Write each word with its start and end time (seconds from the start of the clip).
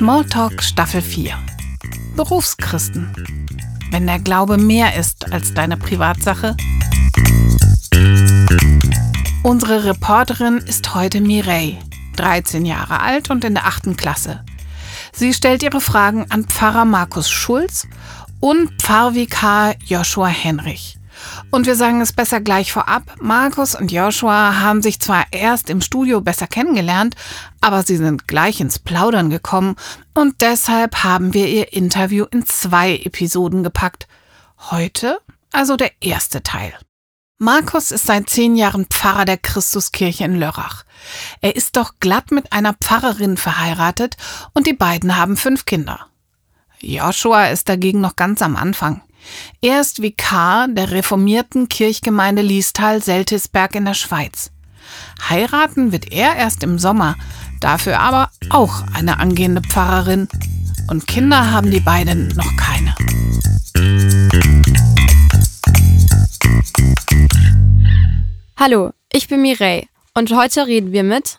Smalltalk 0.00 0.62
Staffel 0.62 1.02
4. 1.02 1.34
Berufschristen. 2.16 3.12
Wenn 3.90 4.06
der 4.06 4.18
Glaube 4.18 4.56
mehr 4.56 4.96
ist 4.96 5.30
als 5.30 5.52
deine 5.52 5.76
Privatsache. 5.76 6.56
Unsere 9.42 9.84
Reporterin 9.84 10.56
ist 10.56 10.94
heute 10.94 11.20
Mireille, 11.20 11.76
13 12.16 12.64
Jahre 12.64 13.00
alt 13.00 13.28
und 13.28 13.44
in 13.44 13.52
der 13.52 13.66
8. 13.66 13.94
Klasse. 13.94 14.42
Sie 15.12 15.34
stellt 15.34 15.62
ihre 15.62 15.82
Fragen 15.82 16.24
an 16.30 16.44
Pfarrer 16.44 16.86
Markus 16.86 17.28
Schulz 17.28 17.86
und 18.40 18.80
Pfarrvikar 18.80 19.74
Joshua 19.84 20.28
Henrich. 20.28 20.99
Und 21.50 21.66
wir 21.66 21.76
sagen 21.76 22.00
es 22.00 22.12
besser 22.12 22.40
gleich 22.40 22.72
vorab. 22.72 23.02
Markus 23.20 23.74
und 23.74 23.92
Joshua 23.92 24.60
haben 24.60 24.82
sich 24.82 25.00
zwar 25.00 25.24
erst 25.30 25.70
im 25.70 25.80
Studio 25.80 26.20
besser 26.20 26.46
kennengelernt, 26.46 27.16
aber 27.60 27.82
sie 27.82 27.96
sind 27.96 28.28
gleich 28.28 28.60
ins 28.60 28.78
Plaudern 28.78 29.30
gekommen 29.30 29.76
und 30.14 30.40
deshalb 30.40 31.02
haben 31.04 31.34
wir 31.34 31.48
ihr 31.48 31.72
Interview 31.72 32.26
in 32.30 32.46
zwei 32.46 32.96
Episoden 32.96 33.62
gepackt. 33.62 34.06
Heute 34.70 35.18
also 35.52 35.76
der 35.76 35.90
erste 36.00 36.42
Teil. 36.42 36.74
Markus 37.38 37.90
ist 37.90 38.06
seit 38.06 38.28
zehn 38.28 38.54
Jahren 38.54 38.86
Pfarrer 38.86 39.24
der 39.24 39.38
Christuskirche 39.38 40.24
in 40.24 40.36
Lörrach. 40.38 40.84
Er 41.40 41.56
ist 41.56 41.76
doch 41.76 41.94
glatt 41.98 42.30
mit 42.30 42.52
einer 42.52 42.74
Pfarrerin 42.74 43.36
verheiratet 43.36 44.16
und 44.52 44.66
die 44.66 44.74
beiden 44.74 45.16
haben 45.16 45.36
fünf 45.36 45.64
Kinder. 45.64 46.06
Joshua 46.80 47.46
ist 47.46 47.68
dagegen 47.68 48.00
noch 48.00 48.16
ganz 48.16 48.42
am 48.42 48.56
Anfang. 48.56 49.02
Er 49.60 49.80
ist 49.80 50.02
Vikar 50.02 50.68
der 50.68 50.90
reformierten 50.90 51.68
Kirchgemeinde 51.68 52.42
Liestal-Seltisberg 52.42 53.74
in 53.74 53.84
der 53.84 53.94
Schweiz. 53.94 54.50
Heiraten 55.28 55.92
wird 55.92 56.12
er 56.12 56.36
erst 56.36 56.62
im 56.62 56.78
Sommer, 56.78 57.16
dafür 57.60 58.00
aber 58.00 58.30
auch 58.50 58.82
eine 58.94 59.18
angehende 59.18 59.62
Pfarrerin. 59.62 60.28
Und 60.88 61.06
Kinder 61.06 61.50
haben 61.50 61.70
die 61.70 61.80
beiden 61.80 62.28
noch 62.28 62.56
keine. 62.56 62.94
Hallo, 68.56 68.90
ich 69.12 69.28
bin 69.28 69.42
Mireille 69.42 69.86
und 70.14 70.34
heute 70.36 70.66
reden 70.66 70.92
wir 70.92 71.02
mit 71.02 71.38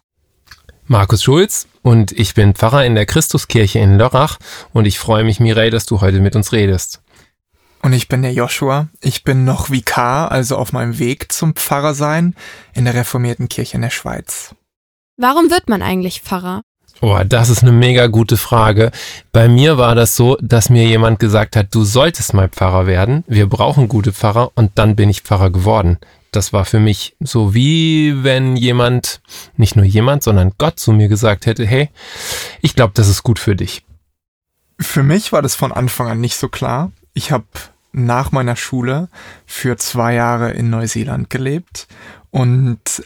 Markus 0.88 1.24
Schulz 1.24 1.68
und 1.84 2.12
ich 2.12 2.34
bin 2.34 2.54
Pfarrer 2.54 2.86
in 2.86 2.96
der 2.96 3.06
Christuskirche 3.06 3.80
in 3.80 3.98
Lörrach 3.98 4.40
und 4.74 4.86
ich 4.86 5.00
freue 5.00 5.24
mich, 5.24 5.40
Mireille, 5.40 5.72
dass 5.72 5.86
du 5.86 6.02
heute 6.02 6.20
mit 6.20 6.36
uns 6.36 6.52
redest. 6.52 7.02
Und 7.82 7.94
ich 7.94 8.08
bin 8.08 8.22
der 8.22 8.34
Joshua. 8.34 8.90
Ich 9.02 9.24
bin 9.24 9.44
noch 9.44 9.72
Vikar, 9.72 10.32
also 10.32 10.58
auf 10.58 10.72
meinem 10.72 11.00
Weg 11.00 11.32
zum 11.32 11.56
Pfarrer 11.56 11.94
sein 11.94 12.36
in 12.74 12.86
der 12.86 12.94
reformierten 12.94 13.50
Kirche 13.50 13.76
in 13.76 13.82
der 13.82 13.90
Schweiz. 13.90 14.56
Warum 15.18 15.50
wird 15.50 15.68
man 15.68 15.82
eigentlich 15.82 16.22
Pfarrer? 16.22 16.62
Oh, 17.04 17.18
das 17.26 17.50
ist 17.50 17.64
eine 17.64 17.72
mega 17.72 18.06
gute 18.08 18.38
Frage. 18.38 18.92
Bei 19.32 19.48
mir 19.48 19.80
war 19.80 19.96
das 19.96 20.16
so, 20.16 20.38
dass 20.40 20.70
mir 20.70 20.86
jemand 20.86 21.20
gesagt 21.20 21.56
hat, 21.56 21.74
du 21.74 21.84
solltest 21.84 22.36
mal 22.36 22.50
Pfarrer 22.50 22.86
werden. 22.86 23.24
Wir 23.28 23.50
brauchen 23.50 23.88
gute 23.88 24.14
Pfarrer 24.14 24.52
und 24.54 24.72
dann 24.76 24.96
bin 24.96 25.10
ich 25.10 25.22
Pfarrer 25.22 25.50
geworden. 25.50 25.98
Das 26.32 26.54
war 26.54 26.64
für 26.64 26.80
mich 26.80 27.16
so 27.20 27.56
wie 27.56 28.24
wenn 28.24 28.56
jemand, 28.56 29.22
nicht 29.58 29.76
nur 29.76 29.86
jemand, 29.86 30.22
sondern 30.22 30.54
Gott 30.60 30.80
zu 30.80 30.94
mir 30.94 31.08
gesagt 31.08 31.48
hätte, 31.48 31.66
hey, 31.66 31.90
ich 32.62 32.76
glaube, 32.76 32.94
das 32.94 33.08
ist 33.08 33.24
gut 33.24 33.40
für 33.40 33.56
dich. 33.56 33.84
Für 34.80 35.02
mich 35.02 35.32
war 35.32 35.42
das 35.42 35.56
von 35.56 35.72
Anfang 35.72 36.08
an 36.08 36.22
nicht 36.22 36.36
so 36.36 36.50
klar. 36.50 36.92
Ich 37.14 37.32
habe 37.32 37.46
nach 37.94 38.32
meiner 38.32 38.56
Schule 38.56 39.10
für 39.46 39.78
zwei 39.78 40.14
Jahre 40.14 40.52
in 40.52 40.70
Neuseeland 40.70 41.30
gelebt 41.30 41.88
und 42.30 43.04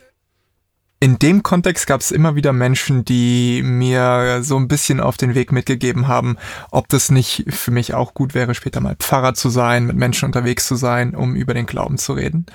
in 1.02 1.20
dem 1.20 1.44
Kontext 1.44 1.88
gab 1.88 2.02
es 2.02 2.12
immer 2.12 2.36
wieder 2.36 2.54
Menschen, 2.54 3.04
die 3.04 3.62
mir 3.64 4.40
so 4.42 4.58
ein 4.58 4.68
bisschen 4.68 5.00
auf 5.00 5.18
den 5.18 5.36
Weg 5.36 5.52
mitgegeben 5.52 6.08
haben, 6.08 6.38
ob 6.72 6.88
das 6.88 7.12
nicht 7.12 7.46
für 7.50 7.72
mich 7.72 7.94
auch 7.94 8.14
gut 8.14 8.34
wäre, 8.34 8.56
später 8.56 8.80
mal 8.80 8.96
Pfarrer 8.96 9.34
zu 9.34 9.50
sein, 9.50 9.86
mit 9.86 9.98
Menschen 9.98 10.26
unterwegs 10.26 10.66
zu 10.66 10.76
sein, 10.76 11.14
um 11.14 11.36
über 11.36 11.54
den 11.54 11.66
Glauben 11.66 11.98
zu 11.98 12.14
reden. 12.14 12.46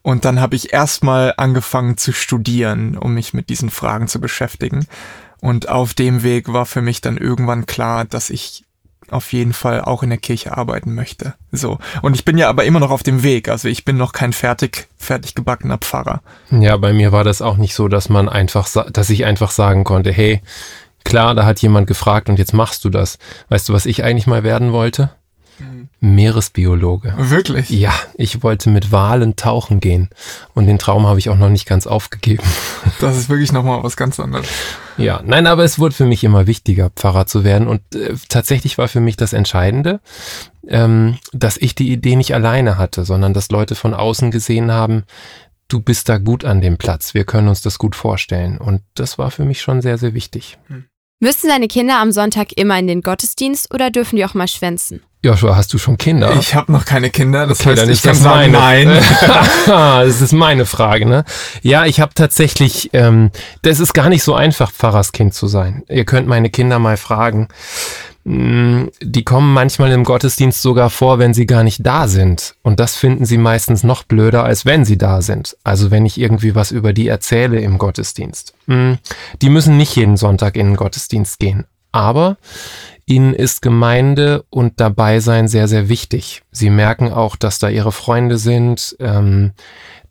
Und 0.00 0.24
dann 0.24 0.40
habe 0.40 0.56
ich 0.56 0.72
erstmal 0.72 1.34
angefangen 1.36 1.96
zu 1.96 2.12
studieren, 2.12 2.96
um 2.96 3.14
mich 3.14 3.34
mit 3.34 3.50
diesen 3.50 3.70
Fragen 3.70 4.08
zu 4.08 4.20
beschäftigen. 4.20 4.86
Und 5.40 5.68
auf 5.68 5.94
dem 5.94 6.22
Weg 6.22 6.52
war 6.52 6.66
für 6.66 6.82
mich 6.82 7.02
dann 7.02 7.18
irgendwann 7.18 7.66
klar, 7.66 8.04
dass 8.04 8.30
ich 8.30 8.64
auf 9.10 9.32
jeden 9.32 9.52
Fall 9.52 9.80
auch 9.80 10.02
in 10.02 10.10
der 10.10 10.18
Kirche 10.18 10.56
arbeiten 10.56 10.94
möchte. 10.94 11.34
So. 11.50 11.78
Und 12.02 12.14
ich 12.14 12.24
bin 12.24 12.38
ja 12.38 12.48
aber 12.48 12.64
immer 12.64 12.80
noch 12.80 12.90
auf 12.90 13.02
dem 13.02 13.22
Weg. 13.22 13.48
Also 13.48 13.68
ich 13.68 13.84
bin 13.84 13.96
noch 13.96 14.12
kein 14.12 14.32
fertig, 14.32 14.88
fertig 14.96 15.34
gebackener 15.34 15.78
Pfarrer. 15.78 16.22
Ja, 16.50 16.76
bei 16.76 16.92
mir 16.92 17.12
war 17.12 17.24
das 17.24 17.42
auch 17.42 17.56
nicht 17.56 17.74
so, 17.74 17.88
dass 17.88 18.08
man 18.08 18.28
einfach, 18.28 18.68
dass 18.90 19.10
ich 19.10 19.24
einfach 19.24 19.50
sagen 19.50 19.84
konnte, 19.84 20.12
hey, 20.12 20.40
klar, 21.04 21.34
da 21.34 21.44
hat 21.44 21.60
jemand 21.60 21.86
gefragt 21.86 22.28
und 22.28 22.38
jetzt 22.38 22.54
machst 22.54 22.84
du 22.84 22.90
das. 22.90 23.18
Weißt 23.48 23.68
du, 23.68 23.72
was 23.72 23.86
ich 23.86 24.04
eigentlich 24.04 24.26
mal 24.26 24.42
werden 24.44 24.72
wollte? 24.72 25.10
Meeresbiologe. 26.04 27.14
Wirklich? 27.16 27.70
Ja, 27.70 27.94
ich 28.14 28.42
wollte 28.42 28.70
mit 28.70 28.90
Walen 28.90 29.36
tauchen 29.36 29.78
gehen. 29.78 30.10
Und 30.52 30.66
den 30.66 30.80
Traum 30.80 31.06
habe 31.06 31.20
ich 31.20 31.30
auch 31.30 31.36
noch 31.36 31.48
nicht 31.48 31.64
ganz 31.64 31.86
aufgegeben. 31.86 32.42
Das 33.00 33.16
ist 33.16 33.28
wirklich 33.28 33.52
nochmal 33.52 33.82
was 33.82 33.96
ganz 33.96 34.20
anderes. 34.20 34.46
Ja, 34.96 35.22
nein, 35.24 35.46
aber 35.46 35.64
es 35.64 35.78
wurde 35.78 35.94
für 35.94 36.04
mich 36.04 36.22
immer 36.24 36.46
wichtiger, 36.46 36.90
Pfarrer 36.90 37.26
zu 37.26 37.42
werden. 37.42 37.66
Und 37.66 37.80
äh, 37.94 38.14
tatsächlich 38.28 38.78
war 38.78 38.86
für 38.88 39.00
mich 39.00 39.16
das 39.16 39.32
Entscheidende, 39.32 40.00
ähm, 40.68 41.18
dass 41.32 41.56
ich 41.56 41.74
die 41.74 41.90
Idee 41.90 42.16
nicht 42.16 42.34
alleine 42.34 42.78
hatte, 42.78 43.04
sondern 43.04 43.34
dass 43.34 43.50
Leute 43.50 43.74
von 43.74 43.94
außen 43.94 44.30
gesehen 44.30 44.70
haben, 44.70 45.04
du 45.68 45.80
bist 45.80 46.08
da 46.08 46.18
gut 46.18 46.44
an 46.44 46.60
dem 46.60 46.76
Platz. 46.76 47.14
Wir 47.14 47.24
können 47.24 47.48
uns 47.48 47.62
das 47.62 47.78
gut 47.78 47.96
vorstellen. 47.96 48.58
Und 48.58 48.82
das 48.94 49.18
war 49.18 49.30
für 49.30 49.44
mich 49.44 49.60
schon 49.62 49.80
sehr, 49.80 49.98
sehr 49.98 50.14
wichtig. 50.14 50.58
Hm. 50.68 50.84
Müssen 51.24 51.46
deine 51.46 51.68
Kinder 51.68 52.00
am 52.00 52.10
Sonntag 52.10 52.48
immer 52.56 52.76
in 52.80 52.88
den 52.88 53.00
Gottesdienst 53.00 53.72
oder 53.72 53.92
dürfen 53.92 54.16
die 54.16 54.24
auch 54.24 54.34
mal 54.34 54.48
schwänzen? 54.48 55.04
Joshua, 55.22 55.54
hast 55.54 55.72
du 55.72 55.78
schon 55.78 55.96
Kinder? 55.96 56.34
Ich 56.40 56.56
habe 56.56 56.72
noch 56.72 56.84
keine 56.84 57.10
Kinder, 57.10 57.46
das 57.46 57.60
okay, 57.60 57.68
heißt, 57.70 57.82
dann 57.82 57.90
ich 57.90 57.98
ist 57.98 58.02
kann 58.02 58.16
sagen 58.16 58.50
nein. 58.50 58.88
das 59.66 60.20
ist 60.20 60.32
meine 60.32 60.66
Frage, 60.66 61.06
ne? 61.06 61.24
Ja, 61.60 61.86
ich 61.86 62.00
habe 62.00 62.12
tatsächlich, 62.12 62.90
ähm, 62.92 63.30
das 63.62 63.78
ist 63.78 63.92
gar 63.92 64.08
nicht 64.08 64.24
so 64.24 64.34
einfach, 64.34 64.72
Pfarrerskind 64.72 65.32
zu 65.32 65.46
sein. 65.46 65.84
Ihr 65.88 66.04
könnt 66.04 66.26
meine 66.26 66.50
Kinder 66.50 66.80
mal 66.80 66.96
fragen. 66.96 67.46
Mm, 68.24 68.86
die 69.00 69.24
kommen 69.24 69.52
manchmal 69.52 69.92
im 69.92 70.04
Gottesdienst 70.04 70.62
sogar 70.62 70.90
vor, 70.90 71.18
wenn 71.18 71.34
sie 71.34 71.46
gar 71.46 71.64
nicht 71.64 71.84
da 71.84 72.08
sind. 72.08 72.54
Und 72.62 72.80
das 72.80 72.96
finden 72.96 73.24
sie 73.24 73.38
meistens 73.38 73.82
noch 73.82 74.04
blöder, 74.04 74.44
als 74.44 74.64
wenn 74.64 74.84
sie 74.84 74.98
da 74.98 75.22
sind. 75.22 75.56
Also 75.64 75.90
wenn 75.90 76.06
ich 76.06 76.18
irgendwie 76.18 76.54
was 76.54 76.70
über 76.70 76.92
die 76.92 77.08
erzähle 77.08 77.60
im 77.60 77.78
Gottesdienst. 77.78 78.54
Mm, 78.66 78.94
die 79.40 79.48
müssen 79.48 79.76
nicht 79.76 79.96
jeden 79.96 80.16
Sonntag 80.16 80.56
in 80.56 80.68
den 80.68 80.76
Gottesdienst 80.76 81.38
gehen. 81.38 81.66
Aber 81.90 82.38
Ihnen 83.04 83.34
ist 83.34 83.62
Gemeinde 83.62 84.44
und 84.48 84.80
Dabeisein 84.80 85.48
sehr, 85.48 85.66
sehr 85.68 85.88
wichtig. 85.88 86.42
Sie 86.52 86.70
merken 86.70 87.12
auch, 87.12 87.36
dass 87.36 87.58
da 87.58 87.68
Ihre 87.68 87.92
Freunde 87.92 88.38
sind, 88.38 88.96
ähm, 89.00 89.52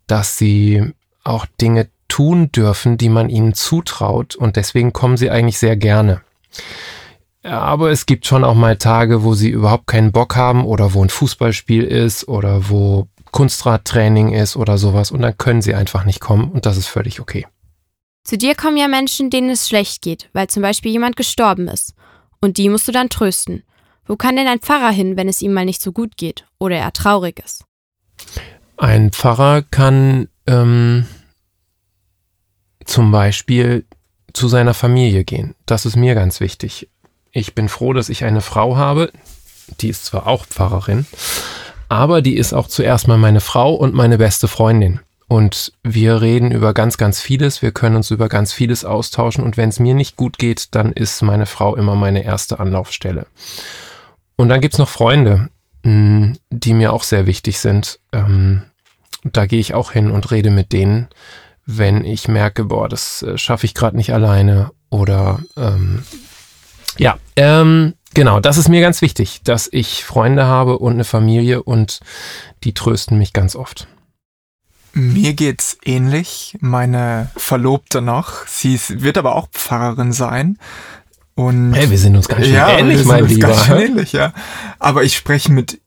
dass 0.06 0.36
Sie 0.36 0.92
auch 1.24 1.46
Dinge 1.60 1.88
tun 2.12 2.52
dürfen, 2.52 2.98
die 2.98 3.08
man 3.08 3.30
ihnen 3.30 3.54
zutraut 3.54 4.36
und 4.36 4.56
deswegen 4.56 4.92
kommen 4.92 5.16
sie 5.16 5.30
eigentlich 5.30 5.56
sehr 5.56 5.76
gerne. 5.76 6.20
Aber 7.42 7.90
es 7.90 8.06
gibt 8.06 8.26
schon 8.26 8.44
auch 8.44 8.54
mal 8.54 8.76
Tage, 8.76 9.24
wo 9.24 9.34
sie 9.34 9.50
überhaupt 9.50 9.86
keinen 9.88 10.12
Bock 10.12 10.36
haben 10.36 10.64
oder 10.64 10.94
wo 10.94 11.02
ein 11.02 11.10
Fußballspiel 11.10 11.82
ist 11.82 12.28
oder 12.28 12.68
wo 12.68 13.08
Kunstradtraining 13.32 14.32
ist 14.32 14.56
oder 14.56 14.78
sowas 14.78 15.10
und 15.10 15.22
dann 15.22 15.36
können 15.36 15.62
sie 15.62 15.74
einfach 15.74 16.04
nicht 16.04 16.20
kommen 16.20 16.50
und 16.50 16.66
das 16.66 16.76
ist 16.76 16.86
völlig 16.86 17.18
okay. 17.18 17.46
Zu 18.24 18.38
dir 18.38 18.54
kommen 18.54 18.76
ja 18.76 18.86
Menschen, 18.86 19.30
denen 19.30 19.50
es 19.50 19.68
schlecht 19.68 20.02
geht, 20.02 20.28
weil 20.32 20.46
zum 20.46 20.62
Beispiel 20.62 20.92
jemand 20.92 21.16
gestorben 21.16 21.66
ist. 21.66 21.94
Und 22.40 22.56
die 22.56 22.68
musst 22.68 22.86
du 22.86 22.92
dann 22.92 23.08
trösten. 23.08 23.64
Wo 24.06 24.16
kann 24.16 24.36
denn 24.36 24.46
ein 24.46 24.60
Pfarrer 24.60 24.90
hin, 24.90 25.16
wenn 25.16 25.28
es 25.28 25.42
ihm 25.42 25.52
mal 25.52 25.64
nicht 25.64 25.82
so 25.82 25.92
gut 25.92 26.16
geht 26.16 26.44
oder 26.58 26.76
er 26.76 26.92
traurig 26.92 27.42
ist? 27.44 27.64
Ein 28.76 29.10
Pfarrer 29.10 29.62
kann 29.62 30.28
ähm, 30.46 31.06
zum 32.84 33.10
Beispiel 33.10 33.86
zu 34.32 34.48
seiner 34.48 34.74
Familie 34.74 35.24
gehen. 35.24 35.54
Das 35.66 35.86
ist 35.86 35.96
mir 35.96 36.14
ganz 36.14 36.40
wichtig. 36.40 36.88
Ich 37.32 37.54
bin 37.54 37.68
froh, 37.70 37.94
dass 37.94 38.10
ich 38.10 38.24
eine 38.24 38.42
Frau 38.42 38.76
habe, 38.76 39.10
die 39.80 39.88
ist 39.88 40.04
zwar 40.04 40.26
auch 40.26 40.44
Pfarrerin, 40.44 41.06
aber 41.88 42.20
die 42.20 42.36
ist 42.36 42.52
auch 42.52 42.68
zuerst 42.68 43.08
mal 43.08 43.18
meine 43.18 43.40
Frau 43.40 43.74
und 43.74 43.94
meine 43.94 44.18
beste 44.18 44.48
Freundin. 44.48 45.00
Und 45.28 45.72
wir 45.82 46.20
reden 46.20 46.50
über 46.50 46.74
ganz, 46.74 46.98
ganz 46.98 47.22
vieles. 47.22 47.62
Wir 47.62 47.72
können 47.72 47.96
uns 47.96 48.10
über 48.10 48.28
ganz 48.28 48.52
vieles 48.52 48.84
austauschen. 48.84 49.42
Und 49.44 49.56
wenn 49.56 49.70
es 49.70 49.80
mir 49.80 49.94
nicht 49.94 50.16
gut 50.16 50.36
geht, 50.36 50.74
dann 50.74 50.92
ist 50.92 51.22
meine 51.22 51.46
Frau 51.46 51.74
immer 51.74 51.96
meine 51.96 52.22
erste 52.22 52.60
Anlaufstelle. 52.60 53.26
Und 54.36 54.50
dann 54.50 54.60
gibt's 54.60 54.76
noch 54.76 54.90
Freunde, 54.90 55.48
mm, 55.84 56.32
die 56.50 56.74
mir 56.74 56.92
auch 56.92 57.02
sehr 57.02 57.24
wichtig 57.24 57.60
sind. 57.60 57.98
Ähm, 58.12 58.64
da 59.24 59.46
gehe 59.46 59.60
ich 59.60 59.72
auch 59.72 59.92
hin 59.92 60.10
und 60.10 60.30
rede 60.32 60.50
mit 60.50 60.70
denen, 60.70 61.08
wenn 61.64 62.04
ich 62.04 62.28
merke, 62.28 62.64
boah, 62.64 62.90
das 62.90 63.22
äh, 63.22 63.38
schaffe 63.38 63.64
ich 63.64 63.72
gerade 63.72 63.96
nicht 63.96 64.12
alleine. 64.12 64.70
Oder 64.90 65.40
ähm, 65.56 66.02
ja, 66.98 67.18
ähm, 67.36 67.94
genau, 68.14 68.40
das 68.40 68.56
ist 68.56 68.68
mir 68.68 68.80
ganz 68.80 69.02
wichtig, 69.02 69.40
dass 69.44 69.68
ich 69.70 70.04
Freunde 70.04 70.46
habe 70.46 70.78
und 70.78 70.94
eine 70.94 71.04
Familie 71.04 71.62
und 71.62 72.00
die 72.64 72.74
trösten 72.74 73.18
mich 73.18 73.32
ganz 73.32 73.56
oft. 73.56 73.88
Mir 74.94 75.32
geht's 75.32 75.78
ähnlich. 75.84 76.56
Meine 76.60 77.30
Verlobte 77.36 78.02
noch. 78.02 78.46
Sie 78.46 78.78
wird 78.88 79.16
aber 79.16 79.36
auch 79.36 79.48
Pfarrerin 79.50 80.12
sein. 80.12 80.58
Und 81.34 81.72
Hey, 81.72 81.90
wir 81.90 81.98
sind 81.98 82.14
uns 82.14 82.28
ganz 82.28 82.44
schön 82.44 82.54
ja, 82.54 82.68
ähnlich, 82.70 82.98
wir 82.98 83.04
sind 83.04 83.08
mein 83.08 83.22
uns 83.22 83.32
Lieber. 83.32 83.48
Ganz 83.48 83.64
schön 83.64 83.80
ähnlich, 83.80 84.12
ja. 84.12 84.34
Aber 84.78 85.02
ich 85.02 85.16
spreche 85.16 85.50
mit 85.50 85.80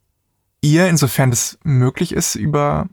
ihr, 0.61 0.87
insofern 0.87 1.29
das 1.29 1.59
möglich 1.63 2.13
ist, 2.13 2.33
über, 2.33 2.87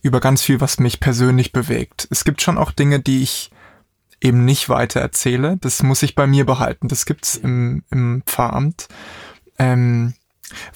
über 0.00 0.20
ganz 0.20 0.42
viel, 0.42 0.60
was 0.62 0.78
mich 0.78 1.00
persönlich 1.00 1.52
bewegt. 1.52 2.08
Es 2.10 2.24
gibt 2.24 2.40
schon 2.40 2.56
auch 2.56 2.72
Dinge, 2.72 3.00
die 3.00 3.22
ich 3.22 3.50
eben 4.22 4.44
nicht 4.44 4.68
weiter 4.68 5.00
erzähle. 5.00 5.58
Das 5.60 5.82
muss 5.82 6.02
ich 6.02 6.14
bei 6.14 6.26
mir 6.26 6.46
behalten. 6.46 6.88
Das 6.88 7.06
gibt's 7.06 7.36
im, 7.36 7.84
im 7.90 8.22
Pfarramt. 8.26 8.88
Ähm, 9.58 10.14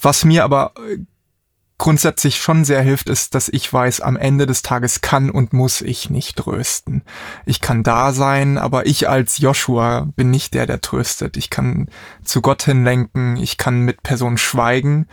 was 0.01 0.25
mir 0.25 0.43
aber 0.43 0.73
äh, 0.77 0.99
grundsätzlich 1.77 2.37
schon 2.37 2.65
sehr 2.65 2.81
hilft, 2.81 3.09
ist, 3.09 3.35
dass 3.35 3.49
ich 3.49 3.71
weiß, 3.71 4.01
am 4.01 4.17
Ende 4.17 4.45
des 4.45 4.63
Tages 4.63 5.01
kann 5.01 5.29
und 5.29 5.53
muss 5.53 5.81
ich 5.81 6.09
nicht 6.09 6.37
trösten. 6.37 7.03
Ich 7.45 7.61
kann 7.61 7.83
da 7.83 8.13
sein, 8.13 8.57
aber 8.57 8.87
ich 8.87 9.07
als 9.07 9.37
Joshua 9.37 10.07
bin 10.15 10.31
nicht 10.31 10.53
der, 10.53 10.65
der 10.65 10.81
tröstet. 10.81 11.37
Ich 11.37 11.49
kann 11.49 11.89
zu 12.23 12.41
Gott 12.41 12.63
hinlenken, 12.63 13.37
ich 13.37 13.57
kann 13.57 13.81
mit 13.81 14.01
Personen 14.01 14.37
schweigen 14.37 15.07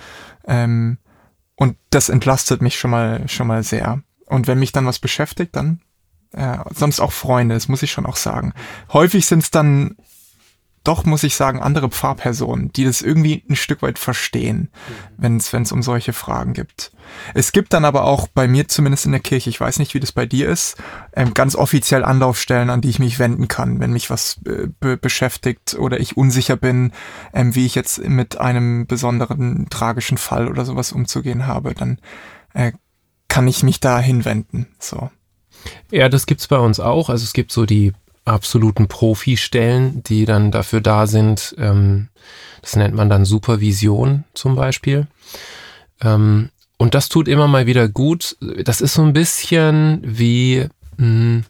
ähm, 0.47 0.99
und 1.57 1.77
das 1.91 2.09
entlastet 2.09 2.63
mich 2.63 2.79
schon 2.79 2.91
mal 2.91 3.29
schon 3.29 3.47
mal 3.47 3.63
sehr. 3.63 4.03
Und 4.27 4.47
wenn 4.47 4.59
mich 4.59 4.73
dann 4.73 4.87
was 4.87 4.99
beschäftigt, 4.99 5.55
dann 5.55 5.81
äh, 6.35 6.59
sonst 6.75 7.01
auch 7.01 7.13
Freunde, 7.13 7.55
das 7.55 7.69
muss 7.69 7.83
ich 7.83 7.93
schon 7.93 8.07
auch 8.07 8.17
sagen. 8.17 8.53
Häufig 8.93 9.27
sind 9.27 9.43
es 9.43 9.51
dann 9.51 9.97
doch, 10.85 11.07
muss 11.07 11.23
ich 11.23 11.35
sagen, 11.35 11.63
andere 11.63 11.89
Pfarrpersonen, 11.89 12.71
die 12.73 12.85
das 12.85 13.01
irgendwie 13.01 13.43
ein 13.49 13.57
Stück 13.57 13.81
weit 13.81 13.99
verstehen, 13.99 14.69
wenn 15.17 15.39
es 15.39 15.51
wenn 15.55 15.63
es 15.63 15.73
um 15.73 15.83
solche 15.83 16.13
Fragen 16.13 16.53
gibt. 16.53 16.93
Es 17.33 17.53
gibt 17.53 17.73
dann 17.73 17.87
aber 17.87 18.05
auch 18.05 18.29
bei 18.29 18.47
mir 18.47 18.69
zumindest 18.69 19.07
in 19.07 19.13
der 19.13 19.23
Kirche, 19.23 19.49
ich 19.49 19.59
weiß 19.59 19.79
nicht, 19.79 19.95
wie 19.95 20.01
das 20.01 20.13
bei 20.13 20.27
dir 20.27 20.47
ist, 20.47 20.77
ähm, 21.15 21.33
ganz 21.33 21.57
offiziell 21.57 22.05
Anlaufstellen, 22.05 22.69
an 22.69 22.83
die 22.83 22.91
ich 22.91 22.99
mich 22.99 23.19
wenden 23.19 23.49
kann, 23.49 23.81
wenn 23.81 23.95
mich 23.95 24.11
was 24.11 24.41
äh, 24.47 24.69
be 24.79 24.99
beschäftigt 24.99 25.75
oder 25.75 25.99
ich 26.01 26.19
unsicher 26.19 26.57
bin, 26.57 26.93
ähm, 27.33 27.55
wie 27.55 27.65
ich 27.65 27.75
jetzt 27.75 28.07
mit 28.07 28.39
einem 28.39 28.87
besonderen 28.87 29.69
tragischen 29.71 30.19
Fall 30.19 30.49
oder 30.49 30.67
sowas 30.67 30.93
umzugehen 30.93 31.47
habe, 31.47 31.73
dann 31.73 31.99
äh, 32.53 32.73
kann 33.29 33.49
ich 33.49 33.63
mich 33.63 33.81
da 33.81 33.99
hinwenden. 34.01 34.67
So. 34.79 35.11
Ja, 35.91 36.09
das 36.09 36.27
gibt's 36.27 36.49
bei 36.49 36.59
uns 36.59 36.81
auch. 36.81 37.09
Also 37.09 37.25
es 37.25 37.33
gibt 37.33 37.53
so 37.53 37.67
die 37.67 37.93
absoluten 38.25 38.89
Profistellen, 38.89 40.03
die 40.05 40.25
dann 40.25 40.51
dafür 40.51 40.81
da 40.81 41.07
sind. 41.07 41.55
Ähm, 41.59 42.09
das 42.63 42.77
nennt 42.77 42.95
man 42.95 43.11
dann 43.11 43.25
Supervision 43.25 44.25
zum 44.35 44.57
Beispiel. 44.57 45.07
Ähm, 46.03 46.51
und 46.79 46.95
das 46.95 47.09
tut 47.09 47.29
immer 47.29 47.47
mal 47.47 47.67
wieder 47.67 47.89
gut. 47.89 48.37
Das 48.65 48.81
ist 48.81 48.95
so 48.95 49.03
ein 49.03 49.13
bisschen 49.13 50.01
wie, 50.05 50.67
mh, 50.97 51.43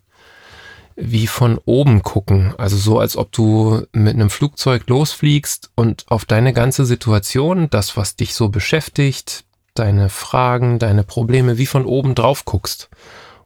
wie 0.96 1.26
von 1.26 1.58
oben 1.64 2.02
gucken. 2.02 2.54
Also 2.58 2.76
so, 2.76 2.98
als 2.98 3.16
ob 3.16 3.32
du 3.32 3.86
mit 3.92 4.14
einem 4.14 4.30
Flugzeug 4.30 4.88
losfliegst 4.88 5.70
und 5.74 6.04
auf 6.08 6.24
deine 6.24 6.52
ganze 6.52 6.84
Situation, 6.84 7.70
das, 7.70 7.96
was 7.96 8.16
dich 8.16 8.34
so 8.34 8.48
beschäftigt, 8.48 9.44
deine 9.74 10.08
Fragen, 10.08 10.78
deine 10.78 11.02
Probleme, 11.02 11.58
wie 11.58 11.66
von 11.66 11.84
oben 11.84 12.14
drauf 12.14 12.44
guckst 12.44 12.90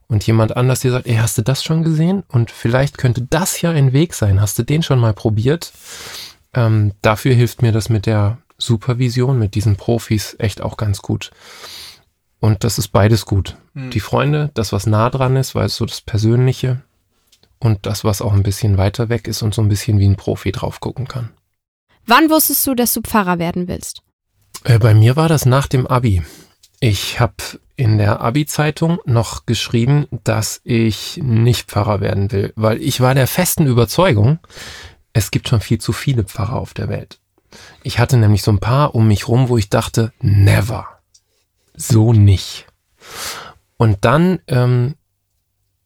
und 0.09 0.25
jemand 0.25 0.57
anders 0.57 0.81
dir 0.81 0.91
sagt, 0.91 1.07
ey, 1.07 1.15
hast 1.15 1.37
du 1.37 1.43
das 1.43 1.63
schon 1.63 1.83
gesehen? 1.83 2.23
Und 2.27 2.51
vielleicht 2.51 2.97
könnte 2.97 3.21
das 3.21 3.61
ja 3.61 3.69
ein 3.69 3.93
Weg 3.93 4.15
sein. 4.15 4.41
Hast 4.41 4.57
du 4.59 4.63
den 4.63 4.83
schon 4.83 4.99
mal 4.99 5.13
probiert? 5.13 5.71
Ähm, 6.53 6.93
dafür 7.01 7.33
hilft 7.33 7.61
mir 7.61 7.71
das 7.71 7.89
mit 7.89 8.07
der 8.07 8.39
Supervision, 8.57 9.37
mit 9.37 9.53
diesen 9.53 9.77
Profis 9.77 10.35
echt 10.39 10.61
auch 10.61 10.77
ganz 10.77 11.03
gut. 11.03 11.29
Und 12.39 12.63
das 12.63 12.79
ist 12.79 12.87
beides 12.89 13.25
gut. 13.25 13.55
Hm. 13.75 13.91
Die 13.91 13.99
Freunde, 13.99 14.49
das, 14.55 14.73
was 14.73 14.87
nah 14.87 15.09
dran 15.11 15.35
ist, 15.35 15.53
weil 15.53 15.67
es 15.67 15.75
so 15.75 15.85
das 15.85 16.01
Persönliche 16.01 16.81
und 17.59 17.85
das, 17.85 18.03
was 18.03 18.21
auch 18.21 18.33
ein 18.33 18.43
bisschen 18.43 18.77
weiter 18.77 19.09
weg 19.09 19.27
ist 19.27 19.43
und 19.43 19.53
so 19.53 19.61
ein 19.61 19.69
bisschen 19.69 19.99
wie 19.99 20.07
ein 20.07 20.15
Profi 20.15 20.51
drauf 20.51 20.79
gucken 20.79 21.07
kann. 21.07 21.29
Wann 22.07 22.31
wusstest 22.31 22.65
du, 22.65 22.73
dass 22.73 22.93
du 22.93 23.01
Pfarrer 23.01 23.37
werden 23.37 23.67
willst? 23.67 24.01
Äh, 24.63 24.79
bei 24.79 24.95
mir 24.95 25.15
war 25.15 25.29
das 25.29 25.45
nach 25.45 25.67
dem 25.67 25.85
Abi. 25.85 26.23
Ich 26.79 27.19
habe 27.19 27.35
in 27.75 27.97
der 27.97 28.21
Abi-Zeitung 28.21 28.99
noch 29.05 29.45
geschrieben, 29.45 30.07
dass 30.23 30.61
ich 30.63 31.19
nicht 31.21 31.69
Pfarrer 31.69 31.99
werden 31.99 32.31
will, 32.31 32.53
weil 32.55 32.81
ich 32.81 33.01
war 33.01 33.13
der 33.13 33.27
festen 33.27 33.67
Überzeugung, 33.67 34.39
es 35.11 35.31
gibt 35.31 35.49
schon 35.49 35.59
viel 35.59 35.79
zu 35.79 35.91
viele 35.91 36.23
Pfarrer 36.23 36.55
auf 36.55 36.73
der 36.73 36.87
Welt. 36.87 37.19
Ich 37.83 37.99
hatte 37.99 38.15
nämlich 38.15 38.43
so 38.43 38.51
ein 38.51 38.59
paar 38.59 38.95
um 38.95 39.07
mich 39.07 39.27
rum, 39.27 39.49
wo 39.49 39.57
ich 39.57 39.69
dachte, 39.69 40.13
never. 40.21 40.87
So 41.75 42.13
nicht. 42.13 42.67
Und 43.75 44.05
dann 44.05 44.39
ähm, 44.47 44.95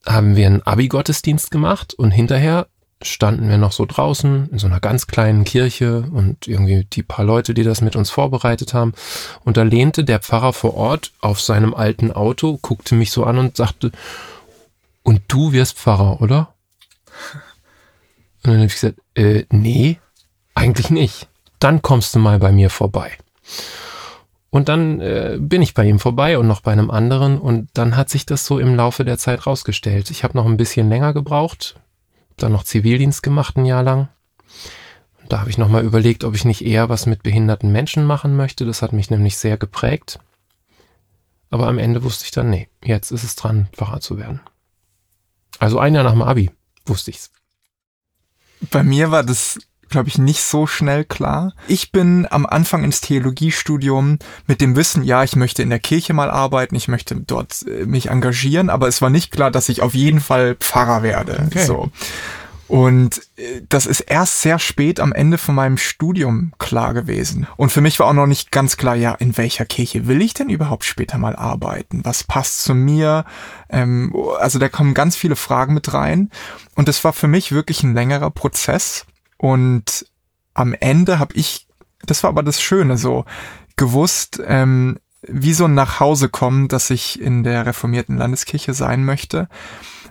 haben 0.05 0.35
wir 0.35 0.45
einen 0.45 0.61
Abi-Gottesdienst 0.61 1.49
gemacht 1.49 1.93
und 1.93 2.11
hinterher 2.11 2.67
standen 3.03 3.49
wir 3.49 3.57
noch 3.57 3.71
so 3.71 3.85
draußen 3.85 4.49
in 4.51 4.59
so 4.59 4.67
einer 4.67 4.79
ganz 4.79 5.07
kleinen 5.07 5.43
Kirche 5.43 6.05
und 6.11 6.47
irgendwie 6.47 6.85
die 6.85 7.03
paar 7.03 7.25
Leute, 7.25 7.53
die 7.53 7.63
das 7.63 7.81
mit 7.81 7.95
uns 7.95 8.09
vorbereitet 8.09 8.73
haben. 8.73 8.93
Und 9.43 9.57
da 9.57 9.63
lehnte 9.63 10.03
der 10.03 10.19
Pfarrer 10.19 10.53
vor 10.53 10.75
Ort 10.75 11.11
auf 11.21 11.41
seinem 11.41 11.73
alten 11.73 12.11
Auto, 12.11 12.57
guckte 12.61 12.95
mich 12.95 13.11
so 13.11 13.23
an 13.23 13.37
und 13.37 13.57
sagte, 13.57 13.91
und 15.03 15.21
du 15.27 15.51
wirst 15.51 15.77
Pfarrer, 15.77 16.21
oder? 16.21 16.53
Und 18.43 18.51
dann 18.51 18.55
habe 18.55 18.65
ich 18.65 18.73
gesagt, 18.73 18.99
äh, 19.15 19.45
nee, 19.49 19.99
eigentlich 20.55 20.89
nicht. 20.89 21.27
Dann 21.59 21.81
kommst 21.81 22.15
du 22.15 22.19
mal 22.19 22.39
bei 22.39 22.51
mir 22.51 22.69
vorbei. 22.69 23.11
Und 24.49 24.69
dann 24.69 25.01
äh, 25.01 25.37
bin 25.39 25.63
ich 25.63 25.73
bei 25.73 25.85
ihm 25.85 25.97
vorbei 25.97 26.37
und 26.37 26.47
noch 26.47 26.61
bei 26.61 26.71
einem 26.71 26.91
anderen 26.91 27.39
und 27.39 27.69
dann 27.73 27.97
hat 27.97 28.09
sich 28.09 28.27
das 28.27 28.45
so 28.45 28.59
im 28.59 28.75
Laufe 28.75 29.03
der 29.03 29.17
Zeit 29.17 29.47
rausgestellt. 29.47 30.11
Ich 30.11 30.23
habe 30.23 30.37
noch 30.37 30.45
ein 30.45 30.57
bisschen 30.57 30.89
länger 30.89 31.11
gebraucht, 31.11 31.75
dann 32.37 32.51
noch 32.51 32.63
Zivildienst 32.63 33.23
gemacht 33.23 33.57
ein 33.57 33.65
Jahr 33.65 33.83
lang. 33.83 34.09
Da 35.29 35.39
habe 35.39 35.49
ich 35.49 35.57
nochmal 35.57 35.83
überlegt, 35.83 36.23
ob 36.23 36.35
ich 36.35 36.45
nicht 36.45 36.65
eher 36.65 36.89
was 36.89 37.05
mit 37.05 37.23
behinderten 37.23 37.71
Menschen 37.71 38.05
machen 38.05 38.35
möchte. 38.35 38.65
Das 38.65 38.81
hat 38.81 38.93
mich 38.93 39.09
nämlich 39.09 39.37
sehr 39.37 39.57
geprägt. 39.57 40.19
Aber 41.49 41.67
am 41.67 41.77
Ende 41.77 42.03
wusste 42.03 42.25
ich 42.25 42.31
dann, 42.31 42.49
nee, 42.49 42.67
jetzt 42.83 43.11
ist 43.11 43.23
es 43.23 43.35
dran, 43.35 43.67
Pfarrer 43.73 44.01
zu 44.01 44.17
werden. 44.17 44.41
Also 45.59 45.79
ein 45.79 45.93
Jahr 45.93 46.03
nach 46.03 46.11
dem 46.11 46.21
Abi 46.21 46.51
wusste 46.85 47.11
ich's. 47.11 47.31
Bei 48.71 48.83
mir 48.83 49.11
war 49.11 49.23
das, 49.23 49.59
glaube 49.93 50.09
ich, 50.09 50.17
nicht 50.17 50.43
so 50.43 50.67
schnell 50.67 51.05
klar. 51.05 51.53
Ich 51.67 51.91
bin 51.91 52.27
am 52.29 52.45
Anfang 52.45 52.83
ins 52.83 52.99
Theologiestudium 52.99 54.19
mit 54.47 54.59
dem 54.59 54.75
Wissen, 54.75 55.03
ja, 55.03 55.23
ich 55.23 55.35
möchte 55.35 55.63
in 55.63 55.69
der 55.69 55.79
Kirche 55.79 56.13
mal 56.13 56.29
arbeiten, 56.29 56.75
ich 56.75 56.87
möchte 56.87 57.15
dort 57.15 57.63
äh, 57.67 57.85
mich 57.85 58.09
engagieren, 58.09 58.69
aber 58.69 58.87
es 58.87 59.01
war 59.01 59.09
nicht 59.09 59.31
klar, 59.31 59.51
dass 59.51 59.69
ich 59.69 59.81
auf 59.81 59.93
jeden 59.93 60.19
Fall 60.19 60.55
Pfarrer 60.55 61.03
werde. 61.03 61.43
Okay. 61.47 61.65
So. 61.65 61.91
Und 62.67 63.21
äh, 63.35 63.61
das 63.69 63.85
ist 63.85 63.99
erst 63.99 64.41
sehr 64.41 64.57
spät 64.57 64.99
am 64.99 65.13
Ende 65.13 65.37
von 65.37 65.53
meinem 65.53 65.77
Studium 65.77 66.53
klar 66.57 66.95
gewesen. 66.95 67.45
Und 67.55 67.71
für 67.71 67.81
mich 67.81 67.99
war 67.99 68.07
auch 68.07 68.13
noch 68.13 68.25
nicht 68.25 68.51
ganz 68.51 68.77
klar, 68.77 68.95
ja, 68.95 69.13
in 69.13 69.37
welcher 69.37 69.65
Kirche 69.65 70.07
will 70.07 70.23
ich 70.23 70.33
denn 70.33 70.49
überhaupt 70.49 70.83
später 70.85 71.19
mal 71.19 71.35
arbeiten? 71.35 72.03
Was 72.03 72.23
passt 72.23 72.63
zu 72.63 72.73
mir? 72.73 73.25
Ähm, 73.69 74.15
also 74.39 74.57
da 74.57 74.69
kommen 74.69 74.95
ganz 74.95 75.15
viele 75.15 75.35
Fragen 75.35 75.75
mit 75.75 75.93
rein. 75.93 76.31
Und 76.75 76.87
das 76.87 77.03
war 77.03 77.13
für 77.13 77.27
mich 77.27 77.51
wirklich 77.51 77.83
ein 77.83 77.93
längerer 77.93 78.31
Prozess. 78.31 79.05
Und 79.43 80.05
am 80.53 80.73
Ende 80.73 81.19
habe 81.19 81.35
ich, 81.35 81.67
das 82.05 82.23
war 82.23 82.29
aber 82.29 82.43
das 82.43 82.61
Schöne, 82.61 82.97
so 82.97 83.25
gewusst, 83.75 84.41
ähm, 84.47 84.99
wie 85.21 85.53
so 85.53 85.65
ein 85.65 85.73
Nachhausekommen, 85.73 86.69
dass 86.69 86.89
ich 86.89 87.19
in 87.19 87.43
der 87.43 87.65
reformierten 87.65 88.15
Landeskirche 88.15 88.73
sein 88.73 89.03
möchte, 89.03 89.49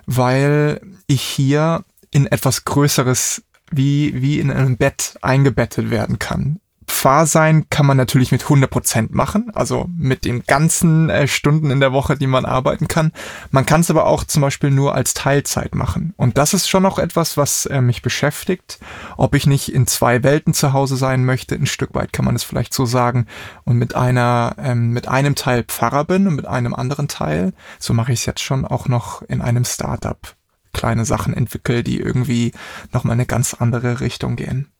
weil 0.05 0.81
ich 1.07 1.23
hier 1.23 1.83
in 2.11 2.27
etwas 2.27 2.63
Größeres 2.63 3.41
wie, 3.71 4.21
wie 4.21 4.39
in 4.39 4.51
einem 4.51 4.77
Bett 4.77 5.17
eingebettet 5.23 5.89
werden 5.89 6.19
kann. 6.19 6.59
Pfarr 6.87 7.25
sein 7.25 7.69
kann 7.69 7.85
man 7.85 7.97
natürlich 7.97 8.31
mit 8.31 8.43
100 8.43 8.69
Prozent 8.69 9.13
machen, 9.13 9.51
also 9.53 9.87
mit 9.95 10.25
den 10.25 10.43
ganzen 10.43 11.09
äh, 11.09 11.27
Stunden 11.27 11.71
in 11.71 11.79
der 11.79 11.93
Woche, 11.93 12.17
die 12.17 12.27
man 12.27 12.45
arbeiten 12.45 12.87
kann. 12.87 13.11
Man 13.51 13.65
kann 13.65 13.81
es 13.81 13.89
aber 13.89 14.05
auch 14.05 14.23
zum 14.23 14.41
Beispiel 14.41 14.71
nur 14.71 14.95
als 14.95 15.13
Teilzeit 15.13 15.75
machen. 15.75 16.13
Und 16.17 16.37
das 16.37 16.53
ist 16.53 16.69
schon 16.69 16.83
noch 16.83 16.99
etwas, 16.99 17.37
was 17.37 17.65
äh, 17.65 17.81
mich 17.81 18.01
beschäftigt. 18.01 18.79
Ob 19.17 19.35
ich 19.35 19.47
nicht 19.47 19.73
in 19.73 19.87
zwei 19.87 20.23
Welten 20.23 20.53
zu 20.53 20.73
Hause 20.73 20.97
sein 20.97 21.25
möchte, 21.25 21.55
ein 21.55 21.65
Stück 21.65 21.93
weit 21.93 22.13
kann 22.13 22.25
man 22.25 22.35
es 22.35 22.43
vielleicht 22.43 22.73
so 22.73 22.85
sagen, 22.85 23.27
und 23.63 23.77
mit 23.77 23.95
einer, 23.95 24.55
ähm, 24.57 24.91
mit 24.91 25.07
einem 25.07 25.35
Teil 25.35 25.63
Pfarrer 25.63 26.05
bin 26.05 26.27
und 26.27 26.35
mit 26.35 26.45
einem 26.45 26.73
anderen 26.73 27.07
Teil, 27.07 27.53
so 27.79 27.93
mache 27.93 28.13
ich 28.13 28.19
es 28.19 28.25
jetzt 28.25 28.41
schon 28.41 28.65
auch 28.65 28.87
noch 28.87 29.21
in 29.23 29.41
einem 29.41 29.65
Startup 29.65 30.17
kleine 30.73 31.05
Sachen 31.05 31.33
entwickle, 31.33 31.83
die 31.83 31.99
irgendwie 31.99 32.51
nochmal 32.91 33.13
eine 33.13 33.25
ganz 33.25 33.53
andere 33.53 34.01
Richtung 34.01 34.35
gehen. 34.35 34.72